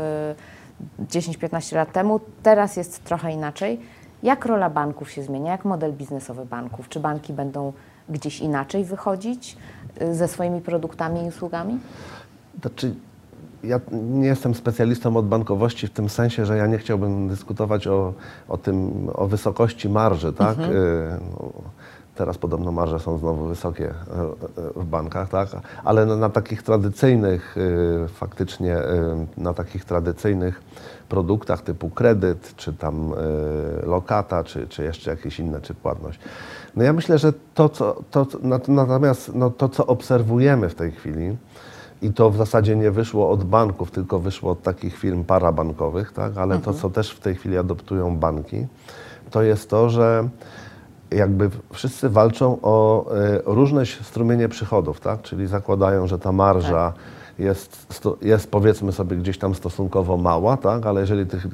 y, 0.99 1.03
10-15 1.05 1.75
lat 1.75 1.91
temu. 1.91 2.19
Teraz 2.43 2.77
jest 2.77 3.03
trochę 3.03 3.31
inaczej. 3.31 3.79
Jak 4.23 4.45
rola 4.45 4.69
banków 4.69 5.11
się 5.11 5.23
zmienia? 5.23 5.51
Jak 5.51 5.65
model 5.65 5.93
biznesowy 5.93 6.45
banków? 6.45 6.89
Czy 6.89 6.99
banki 6.99 7.33
będą 7.33 7.73
gdzieś 8.09 8.39
inaczej 8.39 8.85
wychodzić 8.85 9.57
y, 10.01 10.15
ze 10.15 10.27
swoimi 10.27 10.61
produktami 10.61 11.23
i 11.23 11.27
usługami? 11.27 11.79
Znaczy, 12.61 12.95
ja 13.63 13.79
nie 13.91 14.27
jestem 14.27 14.55
specjalistą 14.55 15.17
od 15.17 15.27
bankowości 15.27 15.87
w 15.87 15.91
tym 15.91 16.09
sensie, 16.09 16.45
że 16.45 16.57
ja 16.57 16.67
nie 16.67 16.77
chciałbym 16.77 17.27
dyskutować 17.27 17.87
o, 17.87 18.13
o 18.47 18.57
tym, 18.57 19.09
o 19.13 19.27
wysokości 19.27 19.89
marży, 19.89 20.33
tak? 20.33 20.59
Y, 20.59 20.63
No, 21.19 21.51
teraz 22.15 22.37
podobno 22.37 22.71
marże 22.71 22.99
są 22.99 23.17
znowu 23.17 23.45
wysokie 23.45 23.85
y, 23.85 24.61
y, 24.79 24.83
w 24.83 24.85
bankach, 24.85 25.29
tak? 25.29 25.49
Ale 25.83 26.05
na, 26.05 26.15
na 26.15 26.29
takich 26.29 26.63
tradycyjnych, 26.63 27.55
faktycznie 28.07 28.77
na 29.37 29.53
takich 29.53 29.85
tradycyjnych 29.85 30.61
produktach 31.09 31.61
typu 31.61 31.89
kredyt, 31.89 32.55
czy 32.55 32.73
tam 32.73 33.13
lokata, 33.83 34.43
czy, 34.43 34.67
czy 34.67 34.83
jeszcze 34.83 35.11
jakieś 35.11 35.39
inne, 35.39 35.61
czy 35.61 35.73
płatność. 35.73 36.19
No 36.75 36.83
ja 36.83 36.93
myślę, 36.93 37.17
że 37.17 37.33
to, 37.53 37.69
co, 37.69 38.03
to, 38.11 38.27
natomiast 38.67 39.35
no, 39.35 39.49
to, 39.49 39.69
co 39.69 39.85
obserwujemy 39.85 40.69
w 40.69 40.75
tej 40.75 40.91
chwili, 40.91 41.37
i 42.03 42.13
to 42.13 42.29
w 42.29 42.37
zasadzie 42.37 42.75
nie 42.75 42.91
wyszło 42.91 43.29
od 43.29 43.43
banków, 43.43 43.91
tylko 43.91 44.19
wyszło 44.19 44.51
od 44.51 44.61
takich 44.61 44.97
firm 44.97 45.23
parabankowych, 45.23 46.11
tak? 46.11 46.37
ale 46.37 46.59
to, 46.59 46.73
co 46.73 46.89
też 46.89 47.11
w 47.11 47.19
tej 47.19 47.35
chwili 47.35 47.57
adoptują 47.57 48.17
banki, 48.17 48.67
to 49.31 49.41
jest 49.41 49.69
to, 49.69 49.89
że 49.89 50.29
jakby 51.11 51.49
wszyscy 51.73 52.09
walczą 52.09 52.57
o 52.61 53.05
e, 53.15 53.41
różne 53.45 53.85
strumienie 53.85 54.49
przychodów, 54.49 54.99
tak? 54.99 55.21
czyli 55.21 55.47
zakładają, 55.47 56.07
że 56.07 56.19
ta 56.19 56.31
marża 56.31 56.93
jest, 57.39 57.87
jest 58.21 58.51
powiedzmy 58.51 58.91
sobie 58.91 59.17
gdzieś 59.17 59.37
tam 59.37 59.55
stosunkowo 59.55 60.17
mała, 60.17 60.57
tak? 60.57 60.85
ale 60.85 61.01
jeżeli 61.01 61.25
tych 61.25 61.47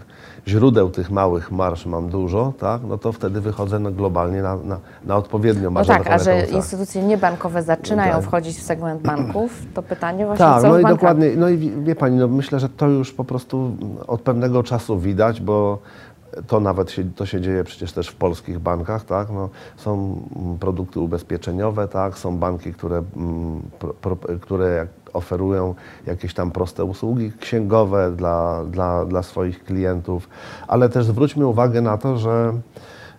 źródeł 0.47 0.89
tych 0.89 1.11
małych 1.11 1.51
marż 1.51 1.85
mam 1.85 2.09
dużo, 2.09 2.53
tak? 2.59 2.81
no 2.87 2.97
to 2.97 3.11
wtedy 3.11 3.41
wychodzę 3.41 3.79
no, 3.79 3.91
globalnie 3.91 4.41
na, 4.41 4.55
na, 4.55 4.79
na 5.05 5.15
odpowiednią 5.17 5.63
No 5.63 5.71
marzę. 5.71 5.93
tak, 5.93 6.07
a 6.07 6.17
że 6.19 6.45
instytucje 6.45 7.03
niebankowe 7.03 7.63
zaczynają 7.63 8.13
Tak. 8.15 8.23
wchodzić 8.23 8.57
w 8.57 8.61
segment 8.63 9.01
banków, 9.01 9.61
to 9.73 9.83
pytanie 9.83 10.25
właśnie, 10.25 10.45
Tak, 10.45 10.61
co 10.61 10.67
no 10.69 10.79
i 10.79 10.83
bankach? 10.83 10.99
dokładnie, 10.99 11.31
no 11.37 11.49
i 11.49 11.57
wie- 11.57 11.95
Pani, 11.95 12.17
no 12.17 12.27
myślę, 12.27 12.59
że 12.59 12.69
to 12.69 12.87
już 12.87 13.13
po 13.13 13.23
prostu 13.23 13.71
od 14.07 14.21
pewnego 14.21 14.63
czasu 14.63 14.99
widać, 14.99 15.41
bo 15.41 15.79
to 16.47 16.59
nawet 16.59 16.91
się, 16.91 17.03
to 17.13 17.25
się 17.25 17.41
dzieje 17.41 17.63
przecież 17.63 17.91
też 17.91 18.07
w 18.07 18.15
polskich 18.15 18.59
bankach, 18.59 19.05
tak? 19.05 19.27
No, 19.33 19.49
są 19.77 20.21
produkty 20.59 20.99
ubezpieczeniowe, 20.99 21.87
tak? 21.87 22.17
Są 22.17 22.37
banki, 22.37 22.73
które, 22.73 23.03
mm, 23.15 23.61
pro, 23.79 23.93
pro, 23.93 24.17
które 24.41 24.69
jak 24.75 24.87
oferują 25.13 25.75
jakieś 26.07 26.33
tam 26.33 26.51
proste 26.51 26.83
usługi 26.83 27.31
księgowe 27.39 28.11
dla, 28.11 28.65
dla, 28.65 29.05
dla 29.05 29.23
swoich 29.23 29.63
klientów, 29.63 30.29
ale 30.67 30.89
też 30.89 31.05
zwróćmy 31.05 31.47
uwagę 31.47 31.81
na 31.81 31.97
to, 31.97 32.17
że 32.17 32.53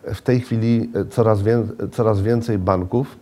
w 0.04 0.23
tej 0.23 0.40
chwili 0.40 0.92
coraz, 1.11 1.42
wię, 1.42 1.62
coraz 1.92 2.20
więcej 2.20 2.59
banków 2.59 3.16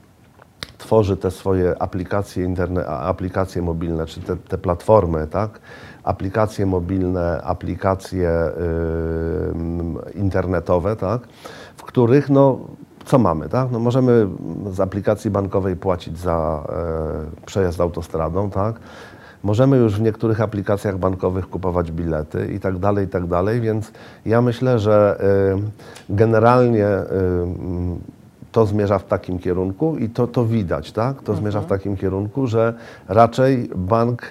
tworzy 0.79 1.17
te 1.17 1.31
swoje 1.31 1.83
aplikacje, 1.83 2.45
interne, 2.45 2.87
aplikacje 2.87 3.63
mobilne, 3.63 4.07
czy 4.07 4.21
te, 4.21 4.37
te 4.37 4.59
platformy, 4.59 5.27
tak? 5.27 5.61
Aplikacje 6.05 6.67
mobilne, 6.67 7.43
aplikacje 7.43 8.31
ym, 9.51 9.99
internetowe, 10.15 10.97
tak? 10.97 11.23
W 11.77 11.83
których, 11.83 12.31
no, 12.31 12.59
co 13.09 13.19
mamy, 13.19 13.49
tak? 13.49 13.71
No, 13.71 13.79
możemy 13.79 14.29
z 14.73 14.81
aplikacji 14.81 15.31
bankowej 15.31 15.77
płacić 15.77 16.19
za 16.19 16.65
e, 17.43 17.47
przejazd 17.47 17.81
autostradą, 17.81 18.51
tak? 18.51 18.81
Możemy 19.43 19.77
już 19.77 19.99
w 19.99 20.03
niektórych 20.03 20.41
aplikacjach 20.41 20.99
bankowych 20.99 21.51
kupować 21.51 21.93
bilety 21.93 22.53
i 22.55 22.61
tak 22.61 22.79
dalej, 22.79 23.07
i 23.07 23.09
tak 23.09 23.27
dalej, 23.27 23.61
więc 23.61 23.93
ja 24.27 24.43
myślę, 24.43 24.79
że 24.79 25.21
y, 26.11 26.15
generalnie 26.15 26.87
mm, 26.87 27.99
to 28.59 28.67
zmierza 28.67 28.99
w 28.99 29.05
takim 29.05 29.39
kierunku 29.39 29.97
i 29.99 30.09
to, 30.09 30.27
to 30.27 30.45
widać, 30.45 30.93
tak? 30.93 31.23
To 31.23 31.35
zmierza 31.35 31.61
w 31.61 31.67
takim 31.67 31.97
kierunku, 31.97 32.47
że 32.47 32.75
raczej 33.09 33.71
bank, 33.77 34.23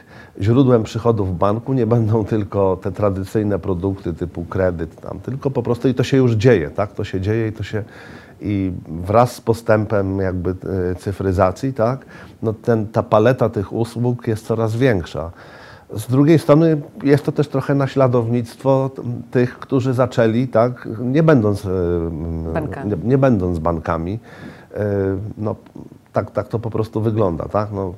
źródłem 0.42 0.84
przychodów 0.84 1.38
banku 1.38 1.74
nie 1.74 1.88
będą 1.88 2.26
tylko 2.26 2.78
te 2.82 2.92
tradycyjne 2.92 3.60
produkty 3.60 4.14
typu 4.14 4.46
kredyt 4.46 5.02
tam, 5.02 5.20
tylko 5.20 5.52
po 5.52 5.64
prostu 5.64 5.88
i 5.88 5.94
to 5.94 6.04
się 6.04 6.18
już 6.18 6.32
dzieje, 6.32 6.70
tak? 6.70 6.94
To 6.94 7.04
się 7.04 7.22
dzieje 7.22 7.48
i 7.48 7.52
to 7.54 7.64
się 7.64 7.84
i 8.42 8.72
wraz 8.88 9.32
z 9.32 9.42
postępem 9.42 10.20
jakby 10.20 10.50
e, 10.92 10.96
cyfryzacji, 10.96 11.74
tak? 11.74 12.06
No 12.42 12.54
ten, 12.54 12.88
ta 12.88 13.04
paleta 13.04 13.50
tych 13.50 13.74
usług 13.74 14.28
jest 14.28 14.46
coraz 14.46 14.76
większa. 14.76 15.32
Z 15.94 16.08
drugiej 16.08 16.40
strony 16.40 16.82
jest 17.04 17.26
to 17.26 17.32
też 17.32 17.48
trochę 17.48 17.76
naśladownictwo 17.76 18.90
tych, 19.32 19.60
którzy 19.60 19.94
zaczęli, 19.94 20.48
tak, 20.48 20.88
nie 21.02 21.24
będąc, 21.24 21.66
e, 21.66 21.70
Bankami. 22.54 22.90
nie, 22.92 22.98
nie 23.10 23.18
będąc 23.18 23.60
bankami. 23.60 24.20
E, 24.74 24.86
No, 25.38 25.56
tak, 26.14 26.32
tak 26.32 26.48
to 26.48 26.60
po 26.60 26.70
prostu 26.70 27.02
wygląda. 27.02 27.46
Tak? 27.46 27.70
No, 27.72 27.94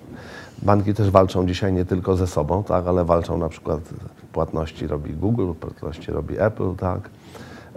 banki 0.61 0.93
też 0.93 1.09
walczą 1.11 1.47
dzisiaj 1.47 1.73
nie 1.73 1.85
tylko 1.85 2.15
ze 2.17 2.27
sobą, 2.27 2.63
tak, 2.63 2.87
ale 2.87 3.05
walczą 3.05 3.37
na 3.37 3.49
przykład 3.49 3.79
płatności 4.33 4.87
robi 4.87 5.13
Google, 5.13 5.51
płatności 5.59 6.11
robi 6.11 6.39
Apple, 6.39 6.75
tak. 6.75 7.09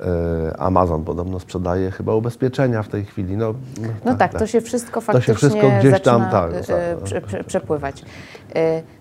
E, 0.02 0.60
Amazon 0.60 1.04
podobno 1.04 1.40
sprzedaje 1.40 1.90
chyba 1.90 2.14
ubezpieczenia 2.14 2.82
w 2.82 2.88
tej 2.88 3.04
chwili. 3.04 3.36
No, 3.36 3.54
No 4.04 4.14
tak, 4.16 4.34
to 4.34 4.46
się 4.46 4.60
wszystko 4.60 5.00
To 5.00 5.00
się 5.00 5.06
faktycznie 5.06 5.34
wszystko 5.34 5.70
gdzieś 5.78 6.00
tam, 6.00 6.30
tak, 6.30 6.52
y, 6.52 6.62
prze, 7.04 7.20
prze, 7.20 7.44
przepływać. 7.44 8.02
Y, 8.02 8.04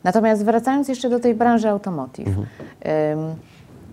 Natomiast 0.04 0.46
wracając 0.46 0.88
jeszcze 0.88 1.10
do 1.10 1.20
tej 1.20 1.36
branży 1.36 1.70
automotive, 1.70 2.28
Mhm. 2.28 2.46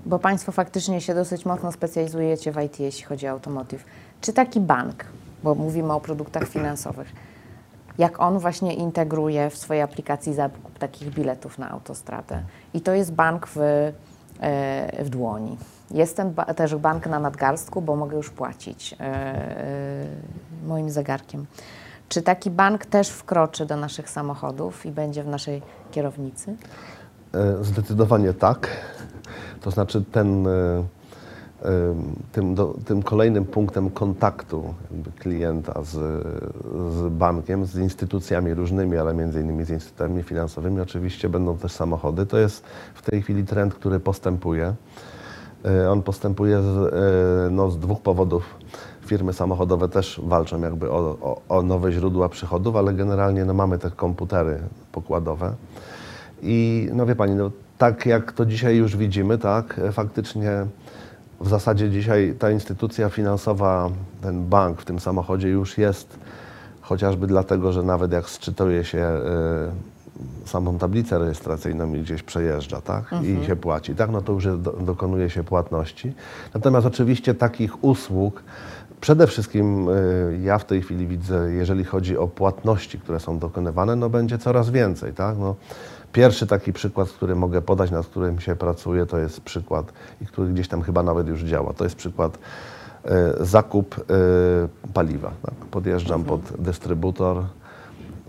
bo 0.06 0.18
Państwo 0.18 0.52
faktycznie 0.52 1.00
się 1.00 1.14
dosyć 1.14 1.46
mocno 1.46 1.72
specjalizujecie 1.72 2.52
w 2.52 2.62
IT, 2.62 2.80
jeśli 2.80 3.04
chodzi 3.04 3.28
o 3.28 3.30
automotive. 3.30 3.84
Czy 4.20 4.32
taki 4.32 4.60
bank, 4.60 5.04
bo 5.42 5.54
mówimy 5.54 5.92
o 5.92 6.00
produktach 6.00 6.48
finansowych, 6.54 7.12
jak 7.98 8.20
on 8.20 8.38
właśnie 8.38 8.74
integruje 8.74 9.50
w 9.50 9.56
swojej 9.56 9.82
aplikacji 9.82 10.34
zakup 10.34 10.78
takich 10.78 11.10
biletów 11.14 11.58
na 11.58 11.70
autostradę. 11.70 12.42
I 12.74 12.80
to 12.80 12.92
jest 12.92 13.12
bank 13.12 13.46
w, 13.46 13.58
e, 14.40 15.04
w 15.04 15.08
dłoni. 15.08 15.56
Jest 15.90 16.16
ten 16.16 16.32
ba- 16.34 16.44
też 16.44 16.76
bank 16.76 17.06
na 17.06 17.18
nadgarstku, 17.20 17.82
bo 17.82 17.96
mogę 17.96 18.16
już 18.16 18.30
płacić 18.30 18.94
e, 19.00 20.06
moim 20.66 20.90
zegarkiem. 20.90 21.46
Czy 22.08 22.22
taki 22.22 22.50
bank 22.50 22.86
też 22.86 23.08
wkroczy 23.08 23.66
do 23.66 23.76
naszych 23.76 24.10
samochodów 24.10 24.86
i 24.86 24.90
będzie 24.90 25.22
w 25.22 25.28
naszej 25.28 25.62
kierownicy? 25.90 26.56
E, 27.34 27.64
Zdecydowanie 27.64 28.32
tak. 28.32 28.68
To 29.60 29.70
znaczy 29.70 30.04
ten, 30.12 30.46
tym, 32.32 32.54
do, 32.54 32.74
tym 32.84 33.02
kolejnym 33.02 33.44
punktem 33.44 33.90
kontaktu 33.90 34.74
klienta 35.18 35.82
z, 35.82 35.90
z 36.94 37.12
bankiem, 37.12 37.66
z 37.66 37.76
instytucjami 37.76 38.54
różnymi, 38.54 38.96
ale 38.96 39.14
między 39.14 39.40
innymi 39.40 39.64
z 39.64 39.70
instytucjami 39.70 40.22
finansowymi 40.22 40.80
oczywiście 40.80 41.28
będą 41.28 41.58
też 41.58 41.72
samochody. 41.72 42.26
To 42.26 42.38
jest 42.38 42.64
w 42.94 43.10
tej 43.10 43.22
chwili 43.22 43.44
trend, 43.44 43.74
który 43.74 44.00
postępuje. 44.00 44.74
E, 45.64 45.90
On 45.90 46.02
postępuje 46.02 46.62
z, 46.62 46.66
e, 46.66 47.50
no, 47.50 47.70
z 47.70 47.78
dwóch 47.78 48.00
powodów. 48.00 48.56
Firmy 49.06 49.32
samochodowe 49.32 49.88
też 49.88 50.20
walczą 50.24 50.60
jakby 50.60 50.90
o, 50.90 50.96
o, 51.20 51.40
o 51.48 51.62
nowe 51.62 51.92
źródła 51.92 52.28
przychodów, 52.28 52.76
ale 52.76 52.94
generalnie 52.94 53.44
no, 53.44 53.54
mamy 53.54 53.78
te 53.78 53.90
komputery 53.90 54.58
pokładowe. 54.92 55.54
I 56.42 56.88
no 56.92 57.06
wie 57.06 57.16
Pani, 57.16 57.34
no, 57.34 57.50
tak 57.78 58.06
jak 58.06 58.32
to 58.32 58.46
dzisiaj 58.46 58.76
już 58.76 58.96
widzimy, 58.96 59.38
tak, 59.38 59.78
e, 59.78 59.92
faktycznie 59.92 60.66
w 61.40 61.48
zasadzie 61.48 61.90
dzisiaj 61.90 62.34
ta 62.38 62.50
instytucja 62.50 63.08
finansowa, 63.08 63.90
ten 64.22 64.44
bank 64.44 64.80
w 64.82 64.84
tym 64.84 65.00
samochodzie 65.00 65.48
już 65.48 65.78
jest, 65.78 66.18
chociażby 66.80 67.26
dlatego, 67.26 67.72
że 67.72 67.82
nawet 67.82 68.12
jak 68.12 68.28
sczytuje 68.28 68.84
się 68.84 69.06
samą 70.44 70.78
tablicę 70.78 71.18
rejestracyjną 71.18 71.94
i 71.94 72.00
gdzieś 72.00 72.22
przejeżdża, 72.22 72.80
tak, 72.80 73.04
i 73.22 73.46
się 73.46 73.56
płaci, 73.56 73.94
tak, 73.94 74.10
no 74.10 74.22
to 74.22 74.32
już 74.32 74.44
do, 74.44 74.72
dokonuje 74.72 75.30
się 75.30 75.44
płatności. 75.44 76.12
Natomiast 76.54 76.86
oczywiście 76.86 77.34
takich 77.34 77.84
usług 77.84 78.42
Przede 79.00 79.26
wszystkim 79.26 79.88
y, 79.88 80.40
ja 80.42 80.58
w 80.58 80.64
tej 80.64 80.82
chwili 80.82 81.06
widzę, 81.06 81.52
jeżeli 81.52 81.84
chodzi 81.84 82.16
o 82.16 82.28
płatności, 82.28 83.00
które 83.00 83.20
są 83.20 83.38
dokonywane, 83.38 83.96
no 83.96 84.10
będzie 84.10 84.38
coraz 84.38 84.70
więcej. 84.70 85.12
Tak? 85.12 85.38
No, 85.38 85.54
pierwszy 86.12 86.46
taki 86.46 86.72
przykład, 86.72 87.08
który 87.08 87.34
mogę 87.34 87.62
podać, 87.62 87.90
nad 87.90 88.06
którym 88.06 88.40
się 88.40 88.56
pracuje, 88.56 89.06
to 89.06 89.18
jest 89.18 89.40
przykład, 89.40 89.92
i 90.20 90.26
który 90.26 90.52
gdzieś 90.52 90.68
tam 90.68 90.82
chyba 90.82 91.02
nawet 91.02 91.28
już 91.28 91.42
działa, 91.42 91.72
to 91.72 91.84
jest 91.84 91.96
przykład 91.96 92.38
y, 92.38 93.08
zakup 93.40 93.98
y, 93.98 94.04
paliwa. 94.94 95.30
Tak? 95.42 95.54
Podjeżdżam 95.54 96.24
pod 96.24 96.40
dystrybutor, 96.58 97.44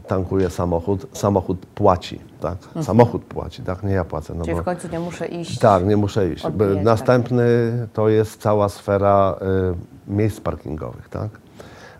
tankuję 0.10 0.50
samochód, 0.50 1.06
samochód 1.14 1.66
płaci. 1.66 2.20
Tak? 2.40 2.58
Samochód 2.82 3.24
płaci, 3.24 3.62
tak? 3.64 3.84
nie 3.84 3.92
ja 3.94 4.06
płacę. 4.06 4.34
No 4.36 4.44
Czyli 4.44 4.56
bo- 4.56 4.62
w 4.62 4.66
końcu 4.66 4.88
nie 4.88 5.00
muszę 5.00 5.28
iść. 5.28 5.60
tak, 5.60 5.86
nie 5.86 5.98
muszę 5.98 6.30
iść. 6.30 6.46
Odbijać, 6.46 6.76
tak. 6.76 6.84
Następny 6.84 7.46
to 7.94 8.10
jest 8.10 8.42
cała 8.42 8.70
sfera 8.70 9.36
y, 10.08 10.12
miejsc 10.14 10.40
parkingowych, 10.40 11.10
tak? 11.10 11.30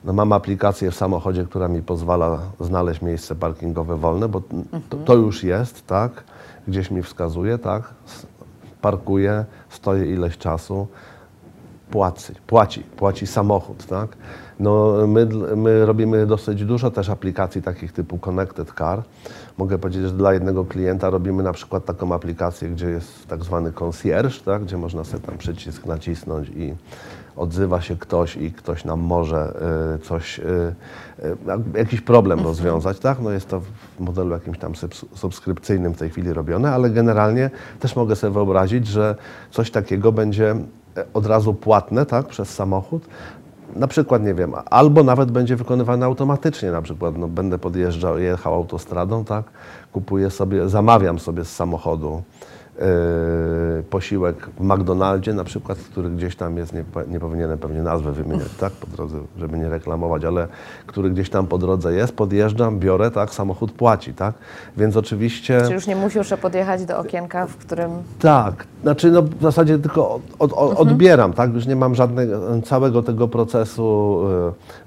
No 0.04 0.14
mam 0.14 0.34
aplikację 0.34 0.92
w 0.92 0.96
samochodzie, 0.96 1.46
która 1.46 1.68
mi 1.68 1.82
pozwala 1.82 2.40
znaleźć 2.60 3.02
miejsce 3.02 3.36
parkingowe 3.36 3.98
wolne, 3.98 4.28
bo 4.30 4.42
to, 4.90 4.98
to 4.98 5.14
już 5.16 5.44
jest, 5.44 5.88
tak? 5.88 6.24
Gdzieś 6.68 6.92
mi 6.92 7.04
wskazuje, 7.04 7.58
tak? 7.58 7.94
Parkuję, 8.82 9.46
stoję 9.70 10.06
ileś 10.14 10.38
czasu, 10.38 10.88
płaci, 11.92 12.34
płaci, 12.48 12.84
płaci 12.84 13.28
samochód, 13.28 13.86
tak? 13.86 14.18
No, 14.60 15.08
my, 15.08 15.26
my 15.56 15.86
robimy 15.86 16.26
dosyć 16.26 16.66
dużo 16.66 16.92
też 16.92 17.10
aplikacji 17.10 17.62
takich 17.62 17.92
typu 17.92 18.18
Connected 18.18 18.74
Car. 18.78 19.04
Mogę 19.58 19.78
powiedzieć, 19.78 20.04
że 20.04 20.14
dla 20.14 20.34
jednego 20.34 20.66
klienta 20.66 21.10
robimy 21.10 21.44
na 21.44 21.54
przykład 21.54 21.86
taką 21.86 22.14
aplikację, 22.14 22.70
gdzie 22.70 22.90
jest 22.90 23.28
tak 23.28 23.44
zwany 23.44 23.72
concierge, 23.72 24.40
tak? 24.46 24.64
gdzie 24.64 24.78
można 24.78 25.04
sobie 25.04 25.24
tam 25.24 25.38
przycisk 25.38 25.86
nacisnąć 25.86 26.50
i 26.50 26.76
odzywa 27.36 27.82
się 27.82 27.96
ktoś 27.98 28.36
i 28.36 28.52
ktoś 28.52 28.86
nam 28.86 29.00
może 29.00 29.54
y, 29.96 30.00
coś, 30.00 30.40
y, 30.40 30.44
y, 30.44 31.78
jakiś 31.78 32.02
problem 32.02 32.40
rozwiązać, 32.44 33.00
tak? 33.00 33.20
No 33.22 33.32
jest 33.32 33.50
to 33.50 33.60
w 33.60 34.00
modelu 34.00 34.32
jakimś 34.32 34.58
tam 34.58 34.74
subs- 34.74 35.06
subskrypcyjnym 35.16 35.94
w 35.94 35.98
tej 35.98 36.10
chwili 36.10 36.34
robione, 36.34 36.72
ale 36.72 36.90
generalnie 36.90 37.50
też 37.80 37.96
mogę 37.96 38.16
sobie 38.16 38.34
wyobrazić, 38.34 38.88
że 38.88 39.16
coś 39.52 39.72
takiego 39.72 40.12
będzie 40.12 40.56
od 41.14 41.26
razu 41.26 41.54
płatne, 41.54 42.06
tak? 42.06 42.28
Przez 42.28 42.50
samochód. 42.50 43.04
Na 43.76 43.88
przykład, 43.88 44.24
nie 44.24 44.34
wiem, 44.34 44.54
albo 44.70 45.04
nawet 45.04 45.32
będzie 45.32 45.56
wykonywane 45.56 46.06
automatycznie, 46.06 46.72
na 46.72 46.82
przykład 46.82 47.18
no, 47.18 47.28
będę 47.28 47.60
podjeżdżał, 47.60 48.20
jechał 48.20 48.54
autostradą, 48.54 49.26
tak? 49.26 49.46
Kupuję 49.94 50.30
sobie, 50.30 50.70
zamawiam 50.70 51.20
sobie 51.20 51.46
z 51.46 51.56
samochodu 51.56 52.22
posiłek 53.90 54.50
w 54.60 54.64
McDonaldzie 54.64 55.34
na 55.34 55.44
przykład, 55.44 55.78
który 55.78 56.10
gdzieś 56.10 56.36
tam 56.36 56.58
jest, 56.58 56.74
nie, 56.74 56.84
nie 57.08 57.20
powinienem 57.20 57.58
pewnie 57.58 57.82
nazwę 57.84 58.12
wymieniać, 58.12 58.48
tak, 58.60 58.74
po 58.74 58.88
drodze, 58.88 59.18
żeby 59.38 59.58
nie 59.58 59.70
reklamować, 59.70 60.26
ale 60.26 60.48
który 60.88 61.10
gdzieś 61.10 61.30
tam 61.30 61.48
po 61.48 61.58
drodze 61.58 61.94
jest, 61.94 62.14
podjeżdżam, 62.14 62.80
biorę, 62.80 63.12
tak, 63.12 63.34
samochód 63.34 63.72
płaci, 63.72 64.14
tak, 64.14 64.34
więc 64.78 64.98
oczywiście... 64.98 65.62
Czy 65.68 65.74
już 65.74 65.88
nie 65.88 65.96
muszę 65.96 66.38
podjechać 66.38 66.86
do 66.86 66.98
okienka, 67.00 67.48
w 67.48 67.56
którym 67.58 67.92
Tak, 68.20 68.66
znaczy 68.82 69.12
no 69.12 69.22
w 69.22 69.42
zasadzie 69.42 69.80
tylko 69.80 70.14
od, 70.16 70.22
od, 70.40 70.54
od, 70.54 70.80
odbieram, 70.80 71.34
tak? 71.34 71.54
Już 71.54 71.68
nie 71.68 71.76
mam 71.76 71.96
żadnego, 71.96 72.62
całego 72.62 73.04
tego 73.04 73.28
procesu. 73.28 74.20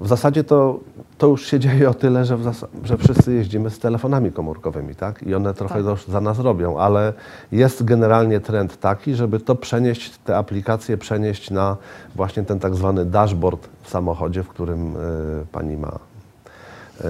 y, 0.00 0.04
W 0.04 0.08
zasadzie 0.08 0.44
to, 0.44 0.78
to 1.22 1.26
już 1.28 1.46
się 1.46 1.58
dzieje 1.60 1.90
o 1.90 1.94
tyle, 1.94 2.24
że, 2.24 2.38
że 2.84 2.96
wszyscy 2.96 3.34
jeździmy 3.34 3.70
z 3.70 3.78
telefonami 3.78 4.32
komórkowymi, 4.32 4.94
tak? 4.94 5.22
I 5.22 5.34
one 5.34 5.54
trochę 5.54 5.84
Tak. 5.84 5.98
za 6.08 6.20
nas 6.20 6.38
robią, 6.38 6.78
ale 6.78 7.12
jest 7.52 7.84
generalnie 7.84 8.40
trend 8.40 8.80
taki, 8.80 9.14
żeby 9.14 9.40
to 9.40 9.54
przenieść, 9.54 10.18
te 10.18 10.36
aplikacje 10.36 10.98
przenieść 10.98 11.50
na 11.50 11.76
właśnie 12.16 12.42
ten 12.42 12.58
tak 12.58 12.74
zwany 12.74 13.04
dashboard 13.04 13.68
w 13.82 13.88
samochodzie, 13.90 14.42
w 14.42 14.48
którym 14.48 14.96
y, 14.96 14.98
pani 15.52 15.76
ma 15.76 15.98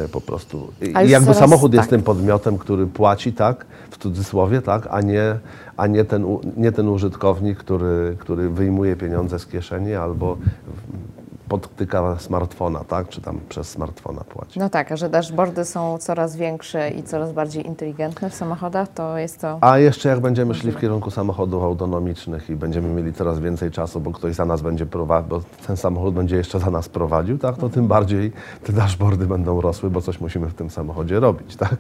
y, 0.05 0.09
po 0.09 0.21
prostu. 0.21 0.73
I 1.07 1.11
jakby 1.11 1.35
samochód 1.35 1.73
jest 1.73 1.85
tak. 1.85 1.91
tym 1.91 2.03
podmiotem, 2.03 2.59
który 2.59 2.87
płaci, 2.87 3.33
tak, 3.33 3.67
w 3.91 3.99
cudzysłowie, 3.99 4.63
tak, 4.63 4.89
a 4.91 5.01
nie, 5.01 5.39
a 5.77 5.87
nie, 5.87 6.05
ten, 6.05 6.27
nie 6.57 6.73
ten 6.73 6.89
użytkownik, 6.89 7.59
który, 7.59 8.17
który 8.19 8.49
wyjmuje 8.49 8.97
pieniądze 8.97 9.39
z 9.39 9.47
kieszeni 9.47 9.95
albo 9.95 10.35
w- 10.37 11.22
podtyka 11.53 12.19
smartfona, 12.19 12.85
tak, 12.85 13.09
czy 13.09 13.21
tam 13.21 13.41
przez 13.49 13.69
smartfona 13.69 14.25
płaci. 14.25 14.59
No 14.59 14.69
tak, 14.69 14.93
a 14.93 14.97
że 14.97 15.09
dashboardy 15.09 15.65
są 15.65 15.99
coraz 15.99 16.37
większe 16.37 16.91
i 16.91 17.03
coraz 17.03 17.33
bardziej 17.33 17.67
inteligentne 17.67 18.31
w 18.31 18.35
samochodach, 18.35 18.89
to 18.89 19.19
jest 19.19 19.41
to. 19.41 19.59
A 19.61 19.79
jeszcze 19.79 20.09
jak 20.09 20.21
będziemy 20.21 20.55
szli 20.55 20.73
w 20.73 20.81
kierunku 20.81 21.11
samochodów 21.11 21.63
autonomicznych 21.63 22.51
i 22.51 22.57
będziemy 22.57 22.89
mieli 22.89 23.13
coraz 23.13 23.41
więcej 23.41 23.71
czasu, 23.71 24.01
bo 24.01 24.11
ktoś 24.11 24.35
za 24.35 24.45
nas 24.45 24.63
będzie 24.63 24.87
prowadził, 24.87 25.29
bo 25.29 25.41
ten 25.67 25.77
samochód 25.77 26.15
będzie 26.15 26.37
jeszcze 26.37 26.59
za 26.59 26.71
nas 26.71 26.89
prowadził, 26.89 27.39
tak, 27.39 27.57
to 27.57 27.69
tym 27.69 27.89
bardziej 27.89 28.33
te 28.65 28.73
dashboardy 28.73 29.27
będą 29.27 29.61
rosły, 29.61 29.91
bo 29.91 30.01
coś 30.01 30.21
musimy 30.21 30.47
w 30.49 30.55
tym 30.55 30.71
samochodzie 30.71 31.21
robić, 31.21 31.57
tak. 31.57 31.77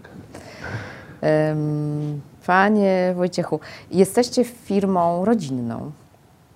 Panie 2.46 3.14
Wojciechu, 3.16 3.60
jesteście 3.90 4.44
firmą 4.44 5.24
rodzinną, 5.24 5.90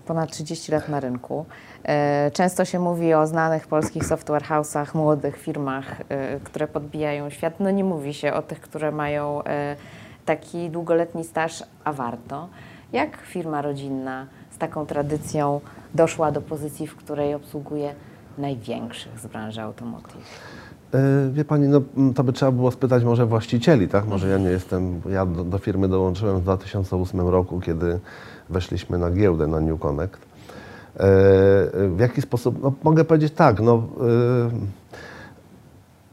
ponad 0.06 0.30
30 0.30 0.72
lat 0.72 0.88
na 0.88 1.00
rynku. 1.00 1.46
E, 1.84 2.30
Często 2.30 2.64
się 2.64 2.78
mówi 2.78 3.14
o 3.14 3.26
znanych 3.26 3.66
polskich 3.66 4.06
software 4.06 4.42
house'ach, 4.42 4.94
młodych 4.94 5.36
firmach, 5.36 6.00
e, 6.08 6.40
które 6.40 6.68
podbijają 6.68 7.30
świat. 7.30 7.60
No 7.60 7.70
nie 7.70 7.84
mówi 7.84 8.14
się 8.14 8.32
o 8.32 8.42
tych, 8.42 8.60
które 8.60 8.92
mają 8.92 9.44
e, 9.44 9.76
taki 10.24 10.70
długoletni 10.70 11.24
staż, 11.24 11.64
a 11.84 11.92
warto. 11.92 12.48
Jak 12.92 13.16
firma 13.16 13.62
rodzinna 13.62 14.26
z 14.50 14.58
taką 14.58 14.86
tradycją 14.86 15.60
doszła 15.94 16.32
do 16.32 16.40
pozycji, 16.40 16.86
w 16.86 16.96
której 16.96 17.34
obsługuje 17.34 17.94
największych 18.38 19.18
z 19.18 19.26
branży 19.26 19.62
automotive? 19.62 20.24
Wie 21.32 21.44
Pani, 21.44 21.68
no, 21.68 21.80
to 22.14 22.24
by 22.24 22.32
trzeba 22.32 22.52
było 22.52 22.70
spytać 22.70 23.04
może 23.04 23.26
właścicieli, 23.26 23.88
tak? 23.88 24.06
Może 24.06 24.28
ja 24.28 24.38
nie 24.38 24.48
jestem, 24.48 25.00
ja 25.10 25.26
do, 25.26 25.44
do 25.44 25.58
firmy 25.58 25.88
dołączyłem 25.88 26.38
w 26.38 26.42
2008 26.42 27.20
roku, 27.20 27.60
kiedy 27.60 28.00
weszliśmy 28.48 28.98
na 28.98 29.11
giełdę, 29.11 29.46
na 29.46 29.61
New 29.61 29.80
Connect. 29.80 30.16
E, 30.16 30.18
W 31.88 31.96
jaki 31.98 32.22
sposób, 32.22 32.62
no, 32.62 32.72
mogę 32.82 33.04
powiedzieć 33.04 33.32
tak, 33.32 33.61
no, 33.61 33.74
e, 33.74 34.50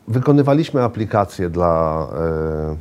wykonywaliśmy 0.08 0.84
aplikacje 0.84 1.50
dla, 1.50 2.08
e, 2.18 2.76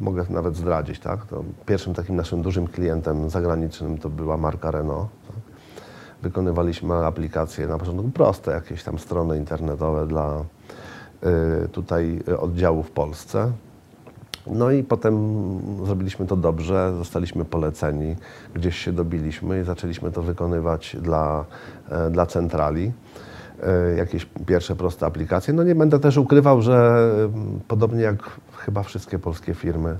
mogę 0.00 0.24
nawet 0.30 0.56
zdradzić, 0.56 1.00
tak? 1.00 1.26
To 1.26 1.44
pierwszym 1.66 1.94
takim 1.94 2.16
naszym 2.16 2.42
dużym 2.42 2.66
klientem 2.66 3.30
zagranicznym 3.30 3.98
to 3.98 4.08
była 4.08 4.36
marka 4.36 4.70
Renault. 4.70 5.08
Tak? 5.26 5.36
Wykonywaliśmy 6.22 6.94
aplikacje 6.94 7.66
na 7.66 7.78
początku 7.78 8.10
proste, 8.10 8.50
jakieś 8.50 8.84
tam 8.84 8.98
strony 8.98 9.36
internetowe 9.38 10.06
dla 10.06 10.44
tutaj 11.72 12.20
oddziału 12.38 12.82
w 12.82 12.90
Polsce. 12.90 13.52
No 14.46 14.70
i 14.70 14.82
potem 14.82 15.16
zrobiliśmy 15.84 16.26
to 16.26 16.36
dobrze, 16.36 16.92
zostaliśmy 16.98 17.44
poleceni, 17.44 18.16
gdzieś 18.54 18.76
się 18.76 18.92
dobiliśmy 18.92 19.60
i 19.60 19.64
zaczęliśmy 19.64 20.12
to 20.12 20.22
wykonywać 20.22 20.96
dla, 21.02 21.44
e, 21.90 22.10
dla 22.10 22.26
centrali. 22.26 22.92
E, 23.62 23.96
Jakieś 23.96 24.26
pierwsze 24.46 24.76
proste 24.76 25.06
aplikacje. 25.06 25.54
No 25.54 25.62
nie 25.62 25.74
będę 25.74 25.98
też 25.98 26.16
ukrywał, 26.16 26.62
że 26.62 27.08
podobnie 27.68 28.02
jak 28.02 28.16
chyba 28.56 28.82
wszystkie 28.82 29.18
polskie 29.18 29.54
firmy, 29.54 29.96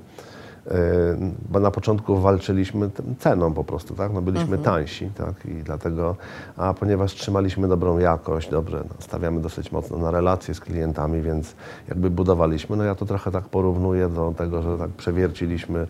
bo 1.50 1.60
na 1.60 1.70
początku 1.70 2.16
walczyliśmy 2.16 2.90
ceną 3.18 3.52
po 3.52 3.64
prostu, 3.64 3.94
tak? 3.94 4.12
No 4.12 4.22
byliśmy 4.22 4.58
tańsi, 4.58 5.06
tak? 5.06 5.46
I 5.46 5.62
dlatego, 5.62 6.16
a 6.56 6.74
ponieważ 6.74 7.14
trzymaliśmy 7.14 7.68
dobrą 7.68 7.98
jakość, 7.98 8.50
dobrze, 8.50 8.84
no, 8.88 8.94
stawiamy 8.98 9.40
dosyć 9.40 9.72
mocno 9.72 9.98
na 9.98 10.10
relacje 10.10 10.54
z 10.54 10.60
klientami, 10.60 11.22
więc 11.22 11.54
jakby 11.88 12.10
budowaliśmy, 12.10 12.76
no 12.76 12.84
ja 12.84 12.94
to 12.94 13.06
trochę 13.06 13.30
tak 13.30 13.44
porównuję 13.44 14.08
do 14.08 14.34
tego, 14.36 14.62
że 14.62 14.78
tak 14.78 14.90
przewierciliśmy 14.90 15.86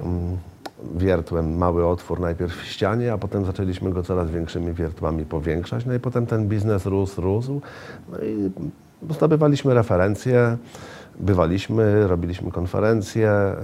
mm, 0.00 0.36
wiertłem 0.94 1.56
mały 1.56 1.86
otwór 1.86 2.20
najpierw 2.20 2.56
w 2.56 2.64
ścianie, 2.64 3.12
a 3.12 3.18
potem 3.18 3.44
zaczęliśmy 3.44 3.90
go 3.90 4.02
coraz 4.02 4.30
większymi 4.30 4.72
wiertłami 4.72 5.24
powiększać, 5.24 5.86
no 5.86 5.94
i 5.94 6.00
potem 6.00 6.26
ten 6.26 6.48
biznes 6.48 6.86
rósł, 6.86 7.20
rósł, 7.20 7.60
no 8.12 8.18
i 8.18 8.50
zdobywaliśmy 9.10 9.74
referencje, 9.74 10.56
bywaliśmy, 11.20 12.08
robiliśmy 12.08 12.50
konferencje 12.50 13.30
e, 13.30 13.56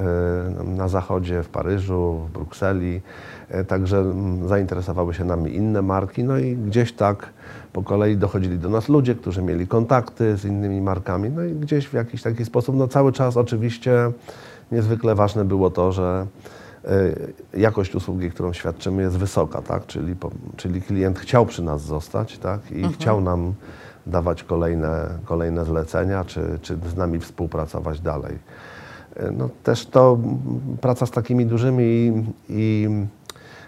na 0.65 0.89
zachodzie, 0.89 1.43
w 1.43 1.49
Paryżu, 1.49 2.21
w 2.29 2.33
Brukseli, 2.33 3.01
e, 3.49 3.65
także 3.65 4.05
zainteresowały 4.47 5.15
się 5.15 5.25
nami 5.25 5.55
inne 5.55 5.83
marki, 5.83 6.25
no 6.25 6.39
i 6.39 6.57
gdzieś 6.57 6.93
tak 6.93 7.31
po 7.73 7.83
kolei 7.83 8.17
dochodzili 8.17 8.59
do 8.59 8.69
nas 8.69 8.89
ludzie, 8.89 9.15
którzy 9.15 9.43
mieli 9.43 9.67
kontakty 9.67 10.37
z 10.37 10.45
innymi 10.45 10.81
markami, 10.81 11.31
no 11.31 11.45
i 11.45 11.53
gdzieś 11.53 11.89
w 11.89 11.93
jakiś 11.93 12.23
taki 12.23 12.45
sposób, 12.45 12.77
no 12.77 12.89
cały 12.89 13.13
czas 13.13 13.37
oczywiście 13.37 14.13
niezwykle 14.73 15.15
ważne 15.15 15.45
było 15.45 15.71
to, 15.71 15.93
że 15.93 16.27
e, 16.85 17.61
jakość 17.61 17.95
usługi, 17.95 18.31
którą 18.31 18.53
świadczymy 18.53 19.03
jest 19.03 19.19
wysoka, 19.19 19.63
tak? 19.63 19.87
czyli, 19.87 20.17
po, 20.17 20.31
czyli 20.57 20.83
klient 20.83 21.19
chciał 21.19 21.47
przy 21.47 21.63
nas 21.63 21.83
zostać 21.83 22.39
tak? 22.39 22.61
i 22.71 22.93
chciał 22.93 23.21
nam 23.21 23.55
dawać 24.07 24.45
kolejne, 24.45 25.07
kolejne 25.25 25.65
zlecenia, 25.65 26.25
czy, 26.25 26.59
czy 26.63 26.77
z 26.93 26.97
nami 26.97 27.21
współpracować 27.21 28.01
dalej. 28.01 28.39
E, 29.17 29.31
No, 29.31 29.49
też 29.63 29.87
to 29.87 30.19
praca 30.81 31.07
z 31.07 31.11
takimi 31.11 31.47
dużymi 31.47 31.83
i, 31.85 32.23
i 32.49 32.89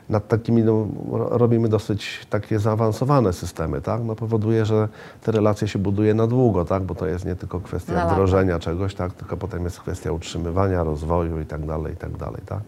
nad 0.09 0.29
takimi, 0.29 0.63
no, 0.63 0.87
ro- 1.13 1.29
robimy 1.39 1.69
dosyć 1.69 2.27
takie 2.31 2.59
zaawansowane 2.59 3.33
systemy, 3.33 3.81
tak? 3.81 4.05
No 4.05 4.15
powoduje, 4.17 4.65
że 4.67 4.89
te 5.23 5.33
relacje 5.33 5.69
się 5.69 5.79
buduje 5.79 6.15
na 6.15 6.27
długo, 6.27 6.65
tak? 6.65 6.83
Bo 6.83 6.95
to 6.95 7.07
jest 7.07 7.25
nie 7.25 7.37
tylko 7.37 7.61
kwestia 7.61 7.93
Na 7.93 7.99
lata. 8.03 8.13
wdrożenia 8.15 8.59
czegoś, 8.59 8.95
tak? 8.95 9.13
Tylko 9.13 9.37
potem 9.37 9.65
jest 9.65 9.81
kwestia 9.81 10.13
utrzymywania, 10.13 10.85
rozwoju 10.85 11.41
i 11.41 11.47
tak 11.47 11.67
dalej, 11.67 11.93
i 11.93 11.97
tak 11.97 12.17
dalej, 12.17 12.41
tak? 12.47 12.61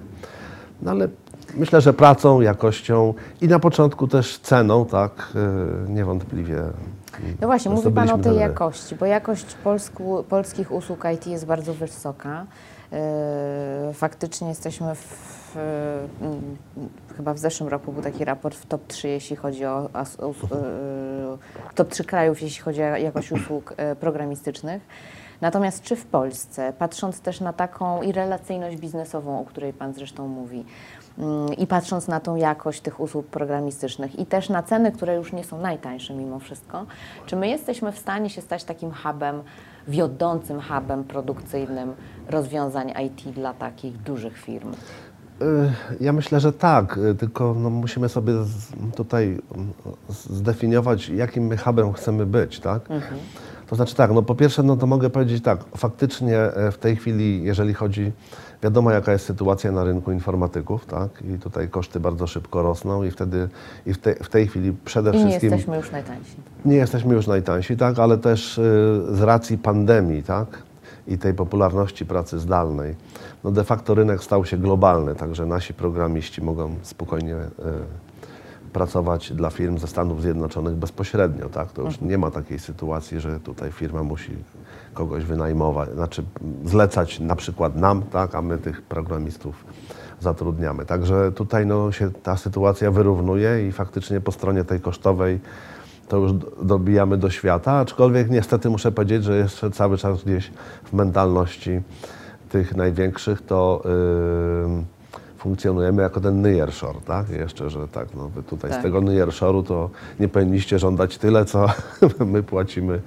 No 0.83 0.91
ale 0.91 1.09
myślę, 1.57 1.81
że 1.81 1.93
pracą, 1.93 2.41
jakością 2.41 3.15
i 3.41 3.49
na 3.49 3.59
początku 3.59 4.09
też 4.09 4.39
ceną, 4.39 4.87
tak? 4.87 5.33
Yy, 5.87 5.93
niewątpliwie. 5.95 6.63
No 7.41 7.47
właśnie, 7.47 7.71
mówi 7.71 7.93
Pan 7.93 8.11
o 8.11 8.19
tej 8.19 8.37
jakości, 8.37 8.95
bo 8.95 9.07
jakość 9.07 9.55
polsku, 9.55 10.25
polskich 10.29 10.73
usług 10.73 11.05
IT 11.15 11.27
jest 11.27 11.47
bardzo 11.47 11.75
wysoka. 11.75 12.47
Yy, 12.93 13.95
Faktycznie 13.95 14.49
jesteśmy 14.49 14.95
w, 14.95 15.57
mm, 16.21 16.57
chyba 17.17 17.35
w 17.35 17.39
zeszłym 17.39 17.69
roku 17.69 17.93
był 17.93 18.03
taki 18.03 18.25
raport 18.25 18.57
w 18.57 18.67
top 18.67 18.87
3, 18.87 19.09
jeśli 19.09 19.37
chodzi 19.37 19.65
o 19.65 19.89
yy, 20.21 21.39
top 21.75 21.89
3 21.89 22.05
krajów, 22.05 22.43
jeśli 22.43 22.63
chodzi 22.63 22.83
o 22.83 22.97
jakość 22.97 23.33
usług 23.33 23.75
yy, 23.79 23.97
programistycznych. 23.97 24.83
Natomiast 25.41 25.83
czy 25.83 25.97
w 25.97 26.07
Polsce, 26.07 26.73
patrząc 26.79 27.21
też 27.21 27.41
na 27.41 27.53
taką 27.53 28.03
i 28.03 28.13
biznesową, 28.77 29.41
o 29.41 29.45
której 29.45 29.73
Pan 29.73 29.95
zresztą 29.95 30.29
mówi, 30.29 30.65
mm, 31.19 31.55
i 31.55 31.67
patrząc 31.67 32.09
na 32.09 32.21
tą 32.21 32.37
jakość 32.37 32.81
tych 32.81 33.01
usług 33.01 33.27
programistycznych 33.27 34.19
i 34.19 34.27
też 34.27 34.49
na 34.49 34.63
ceny, 34.63 34.93
które 34.93 35.15
już 35.15 35.33
nie 35.33 35.45
są 35.45 35.61
najtańsze 35.61 36.15
mimo 36.15 36.39
wszystko, 36.39 36.87
czy 37.27 37.37
my 37.37 37.49
jesteśmy 37.49 37.93
w 37.93 37.99
stanie 37.99 38.31
się 38.31 38.43
stać 38.43 38.65
takim 38.65 38.93
hubem, 38.93 39.43
wiodącym 39.89 40.61
hubem 40.61 41.05
produkcyjnym 41.05 41.93
rozwiązań 42.31 42.93
IT 43.07 43.35
dla 43.35 43.55
takich 43.55 43.97
dużych 44.03 44.39
firm? 44.39 44.73
Y, 45.43 45.73
Ja 46.01 46.13
myślę, 46.13 46.41
że 46.41 46.53
tak, 46.53 46.99
y, 46.99 47.15
tylko 47.15 47.55
no, 47.59 47.71
musimy 47.71 48.09
sobie 48.09 48.33
tutaj 48.97 49.39
mm, 49.55 49.73
zdefiniować, 50.09 51.09
jakim 51.09 51.47
my 51.47 51.57
hubem 51.57 51.93
chcemy 51.93 52.27
być, 52.27 52.61
tak? 52.61 52.83
To 53.67 53.77
znaczy 53.77 53.95
tak, 53.95 54.11
no 54.13 54.23
po 54.23 54.35
pierwsze, 54.35 54.63
no 54.63 54.77
to 54.77 54.87
mogę 54.87 55.11
powiedzieć 55.11 55.43
tak, 55.43 55.65
faktycznie 55.77 56.39
e, 56.39 56.73
w 56.73 56.79
tej 56.79 56.97
chwili, 56.97 57.43
jeżeli 57.45 57.75
chodzi, 57.75 58.13
wiadomo 58.63 58.91
jaka 58.91 59.13
jest 59.13 59.27
sytuacja 59.27 59.73
na 59.73 59.85
rynku 59.85 60.13
informatyków, 60.13 60.87
tak? 60.87 61.23
I 61.35 61.39
tutaj 61.39 61.69
koszty 61.69 62.01
bardzo 62.01 62.27
szybko 62.27 62.63
rosną 62.63 63.03
i 63.03 63.11
wtedy, 63.11 63.49
i 63.87 63.95
w, 63.95 63.99
te, 63.99 64.15
w 64.15 64.29
tej 64.29 64.47
chwili 64.47 64.73
przede 64.85 65.11
I 65.11 65.13
nie 65.13 65.21
wszystkim... 65.21 65.51
jesteśmy 65.51 65.77
już 65.77 65.91
najtańsi. 65.91 66.37
Nie 66.65 66.77
jesteśmy 66.77 67.15
już 67.15 67.27
najtańsi, 67.27 67.77
tak, 67.77 67.99
ale 67.99 68.19
też 68.19 68.59
y, 68.59 68.63
z 69.11 69.23
racji 69.23 69.59
pandemii, 69.59 70.23
tak, 70.23 70.63
i 71.07 71.19
tej 71.19 71.35
popularności 71.35 72.07
pracy 72.07 72.39
zdalnej, 72.39 72.95
no 73.45 73.51
de 73.51 73.65
facto 73.65 73.95
rynek 73.95 74.25
stał 74.25 74.45
się 74.45 74.57
globalny, 74.57 75.15
także 75.15 75.47
nasi 75.47 75.75
programiści 75.75 76.43
mogą 76.43 76.75
spokojnie 76.83 77.35
y, 77.35 77.39
pracować 78.73 79.33
dla 79.33 79.51
firm 79.51 79.79
ze 79.79 79.87
Stanów 79.87 80.23
Zjednoczonych 80.23 80.75
bezpośrednio, 80.75 81.49
tak, 81.49 81.73
to 81.73 81.83
już 81.83 82.01
nie 82.01 82.19
ma 82.19 82.31
takiej 82.31 82.59
sytuacji, 82.59 83.21
że 83.21 83.41
tutaj 83.41 83.73
firma 83.73 84.03
musi 84.03 84.37
kogoś 84.95 85.25
wynajmować, 85.25 85.91
znaczy 85.91 86.25
zlecać 86.65 87.21
na 87.21 87.37
przykład 87.37 87.77
nam, 87.77 88.03
tak, 88.03 88.35
a 88.35 88.43
my 88.43 88.59
tych 88.59 88.83
programistów 88.83 89.65
zatrudniamy. 90.21 90.87
Także 90.87 91.33
tutaj 91.33 91.67
no, 91.67 91.93
się 91.93 92.11
ta 92.11 92.37
sytuacja 92.37 92.91
wyrównuje 92.91 93.69
i 93.69 93.73
faktycznie 93.73 94.21
po 94.21 94.33
stronie 94.33 94.65
tej 94.65 94.81
kosztowej 94.81 95.41
to 96.09 96.17
już 96.17 96.33
dobijamy 96.63 97.17
do 97.17 97.31
świata, 97.31 97.73
aczkolwiek 97.73 98.31
niestety 98.31 98.71
muszę 98.71 98.93
powiedzieć, 98.93 99.25
że 99.25 99.37
jeszcze 99.37 99.71
cały 99.71 99.99
czas 99.99 100.25
gdzieś 100.25 100.51
w 100.85 100.93
mentalności 100.93 101.81
tych 102.49 102.77
największych 102.77 103.43
to 103.47 103.83
yy, 103.85 104.98
funkcjonujemy 105.39 106.03
jako 106.03 106.21
ten 106.21 106.43
nearshore, 106.43 107.01
tak? 107.07 107.29
Jeszcze, 107.31 107.71
że 107.71 107.89
tak, 107.89 108.09
no 108.17 108.29
wy 108.29 108.43
tutaj 108.43 108.71
Tak. 108.71 108.81
z 108.81 108.83
tego 108.83 108.99
nearshore'u 109.01 109.65
to 109.65 109.91
nie 110.21 110.29
powinniście 110.29 110.79
żądać 110.79 111.19
tyle, 111.19 111.45
co 111.45 111.67
my 112.33 112.43
płacimy 112.43 113.01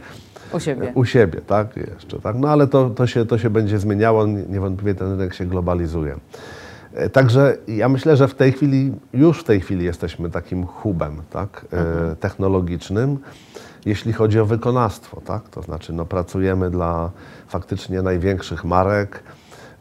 U 0.53 0.59
siebie. 0.59 0.91
u 0.95 1.05
siebie, 1.05 1.41
tak? 1.47 1.77
Jeszcze, 1.77 2.19
tak? 2.19 2.35
No 2.35 2.49
ale 2.49 2.67
to, 2.67 2.89
to, 2.89 3.07
się, 3.07 3.25
to 3.25 3.37
się 3.37 3.49
będzie 3.49 3.79
zmieniało, 3.79 4.25
nie- 4.27 4.43
niewątpliwie 4.43 4.95
ten 4.95 5.11
rynek 5.11 5.33
się 5.33 5.45
globalizuje. 5.45 6.15
E, 6.93 7.09
Także 7.09 7.57
ja 7.67 7.89
myślę, 7.89 8.17
że 8.17 8.27
w 8.27 8.35
tej 8.35 8.51
chwili, 8.51 8.93
już 9.13 9.39
w 9.39 9.43
tej 9.43 9.59
chwili 9.61 9.85
jesteśmy 9.85 10.29
takim 10.29 10.65
hubem 10.65 11.21
tak? 11.29 11.65
e, 12.11 12.15
technologicznym, 12.15 13.17
jeśli 13.85 14.13
chodzi 14.13 14.39
o 14.39 14.45
wykonawstwo. 14.45 15.21
Tak? 15.21 15.49
To 15.49 15.61
znaczy 15.61 15.93
no, 15.93 16.05
pracujemy 16.05 16.69
dla 16.69 17.11
faktycznie 17.47 18.01
największych 18.01 18.63
marek. 18.65 19.23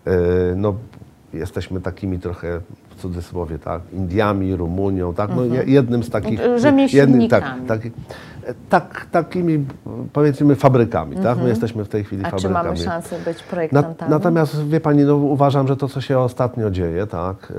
E, 0.07 0.11
No, 0.57 0.75
jesteśmy 1.33 1.81
takimi 1.81 2.19
trochę 2.19 2.61
w 2.91 3.01
cudzysłowie, 3.03 3.59
tak, 3.59 3.83
Indiami, 3.93 4.57
Rumunią, 4.57 5.15
tak, 5.15 5.31
no, 5.37 5.45
je- 5.45 5.65
jednym 5.67 6.03
z 6.03 6.11
takich... 6.11 6.41
Rzemieślnikami. 6.57 7.29
tak, 7.29 7.45
tak, 7.67 7.81
tak, 8.69 9.07
takimi 9.11 9.65
powiedzmy 10.13 10.55
fabrykami, 10.55 11.17
tak? 11.17 11.39
My 11.39 11.49
jesteśmy 11.49 11.85
w 11.85 11.89
tej 11.89 12.05
chwili 12.05 12.23
A 12.25 12.27
czy 12.27 12.31
fabrykami. 12.31 12.65
mamy 12.65 12.77
szansę 12.77 13.17
być 13.25 13.43
projektantami? 13.43 14.11
natomiast 14.11 14.65
wie 14.69 14.81
Pani, 14.81 15.03
no, 15.05 15.15
uważam, 15.17 15.69
że 15.69 15.77
to, 15.77 15.89
co 15.89 16.01
się 16.01 16.19
ostatnio 16.19 16.71
dzieje, 16.71 17.07
tak, 17.07 17.53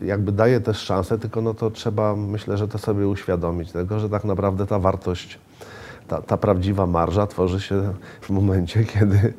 yy, 0.00 0.06
jakby 0.06 0.32
daje 0.32 0.60
też 0.60 0.76
szansę, 0.78 1.18
tylko 1.18 1.40
no 1.42 1.54
to 1.54 1.70
trzeba, 1.70 2.16
myślę, 2.16 2.56
że 2.56 2.68
to 2.68 2.78
sobie 2.78 3.08
uświadomić 3.08 3.72
tego, 3.72 3.98
że 3.98 4.08
tak 4.10 4.24
naprawdę 4.24 4.66
ta 4.66 4.78
wartość, 4.78 5.38
ta, 6.14 6.22
ta 6.22 6.36
prawdziwa 6.36 6.86
marża 6.86 7.26
tworzy 7.26 7.60
się 7.60 7.92
w 8.20 8.30
momencie, 8.30 8.84
kiedy 8.84 9.34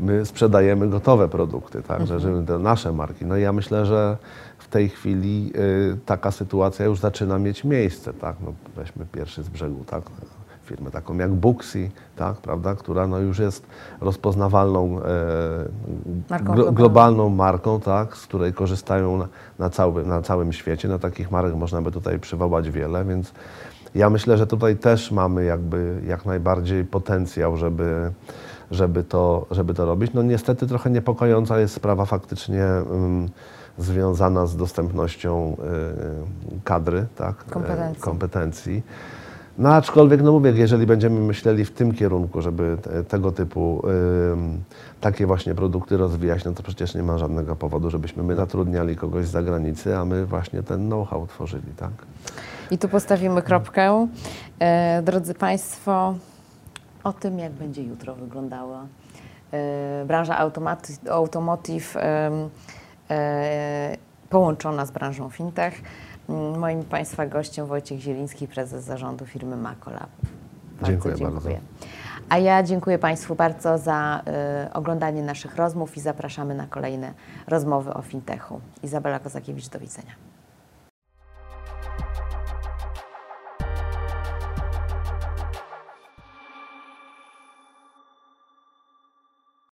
my 0.00 0.26
sprzedajemy 0.26 0.88
gotowe 0.88 1.28
produkty, 1.28 1.82
tak, 1.82 2.06
że, 2.06 2.20
że 2.20 2.42
te 2.46 2.58
nasze 2.58 2.92
marki. 2.92 3.26
No 3.26 3.36
i 3.36 3.42
ja 3.42 3.52
myślę, 3.52 3.86
że 3.86 4.16
w 4.58 4.68
tej 4.68 4.88
chwili 4.88 5.46
yy, 5.46 5.96
taka 6.06 6.30
sytuacja 6.30 6.86
już 6.86 6.98
zaczyna 6.98 7.38
mieć 7.38 7.64
miejsce, 7.64 8.12
tak, 8.12 8.36
no, 8.44 8.52
weźmy 8.76 9.06
pierwszy 9.12 9.42
z 9.42 9.48
brzegu, 9.48 9.84
tak, 9.84 10.02
firmę 10.64 10.90
taką 10.90 11.18
jak 11.18 11.30
Booksy, 11.34 11.90
tak, 12.16 12.36
prawda, 12.36 12.74
która 12.74 13.06
no 13.06 13.18
już 13.18 13.38
jest 13.38 13.66
rozpoznawalną, 14.00 15.00
e, 15.00 15.02
Marką 16.30 16.44
glo- 16.44 16.54
globalną. 16.54 16.72
globalną 16.74 17.28
marką, 17.28 17.80
tak, 17.80 18.16
z 18.16 18.26
której 18.26 18.52
korzystają 18.52 19.16
na, 19.18 19.28
na, 19.58 19.70
cały, 19.70 20.04
na 20.04 20.22
całym 20.22 20.52
świecie. 20.52 20.88
No, 20.88 20.98
takich 20.98 21.30
marek 21.30 21.54
można 21.54 21.82
by 21.82 21.90
tutaj 21.92 22.18
przywołać 22.18 22.70
wiele, 22.70 23.04
więc 23.04 23.32
ja 23.94 24.10
myślę, 24.10 24.38
że 24.38 24.46
tutaj 24.46 24.76
też 24.76 25.10
mamy 25.10 25.44
jakby 25.44 26.00
jak 26.06 26.26
najbardziej 26.26 26.84
potencjał, 26.84 27.56
żeby, 27.56 28.12
żeby, 28.70 29.04
to, 29.04 29.46
żeby 29.50 29.74
to 29.74 29.86
robić. 29.86 30.12
No 30.14 30.22
niestety 30.22 30.66
trochę 30.66 30.90
niepokojąca 30.90 31.58
jest 31.60 31.74
sprawa 31.74 32.04
faktycznie 32.04 32.64
ym, 32.64 33.28
związana 33.78 34.46
z 34.46 34.56
dostępnością 34.56 35.56
y, 36.54 36.60
kadry, 36.64 37.06
tak, 37.16 37.44
Kompetencji. 37.44 38.02
kompetencji. 38.02 38.82
No 39.58 39.74
aczkolwiek, 39.74 40.22
no 40.22 40.32
mówię, 40.32 40.52
jeżeli 40.54 40.86
będziemy 40.86 41.20
myśleli 41.20 41.64
w 41.64 41.70
tym 41.70 41.94
kierunku, 41.94 42.42
żeby 42.42 42.76
te, 42.82 43.04
tego 43.04 43.32
typu 43.32 43.82
ym, 44.32 44.62
takie 45.00 45.26
właśnie 45.26 45.54
produkty 45.54 45.96
rozwijać, 45.96 46.44
no 46.44 46.52
to 46.52 46.62
przecież 46.62 46.94
nie 46.94 47.02
ma 47.02 47.18
żadnego 47.18 47.56
powodu, 47.56 47.90
żebyśmy 47.90 48.22
my 48.22 48.36
zatrudniali 48.36 48.96
kogoś 48.96 49.26
z 49.26 49.30
zagranicy, 49.30 49.96
a 49.96 50.04
my 50.04 50.26
właśnie 50.26 50.62
ten 50.62 50.86
know-how 50.86 51.26
tworzyli, 51.26 51.72
tak? 51.76 51.90
I 52.70 52.78
tu 52.78 52.88
postawimy 52.88 53.42
kropkę. 53.42 54.08
E, 54.58 55.02
drodzy 55.02 55.34
Państwo, 55.34 56.14
o 57.04 57.12
tym, 57.12 57.38
jak 57.38 57.52
będzie 57.52 57.82
jutro 57.82 58.14
wyglądała 58.14 58.86
e, 59.52 60.04
branża 60.06 60.38
automotive 61.10 61.96
e, 61.96 62.30
połączona 64.30 64.86
z 64.86 64.90
branżą 64.90 65.30
fintech. 65.30 65.82
Mm, 66.30 66.58
Moim 66.58 66.84
Państwa 66.84 67.26
gościem 67.26 67.66
Wojciech 67.66 68.00
Zieliński, 68.00 68.48
prezes 68.48 68.84
zarządu 68.84 69.26
firmy 69.26 69.56
Macolab. 69.56 70.10
Bardzo 70.20 70.86
Dziękuję 70.92 71.14
dziękuję. 71.16 71.54
bardzo. 71.54 71.66
A 72.28 72.38
ja 72.38 72.62
dziękuję 72.62 72.98
Państwu 72.98 73.34
bardzo 73.34 73.78
za 73.78 74.22
e, 74.26 74.70
oglądanie 74.74 75.22
naszych 75.22 75.56
rozmów 75.56 75.96
i 75.96 76.00
zapraszamy 76.00 76.54
na 76.54 76.66
kolejne 76.66 77.12
rozmowy 77.46 77.94
o 77.94 78.02
fintechu. 78.02 78.60
Izabela 78.82 79.18
Kozakiewicz, 79.18 79.68
do 79.68 79.78
widzenia. 79.78 80.29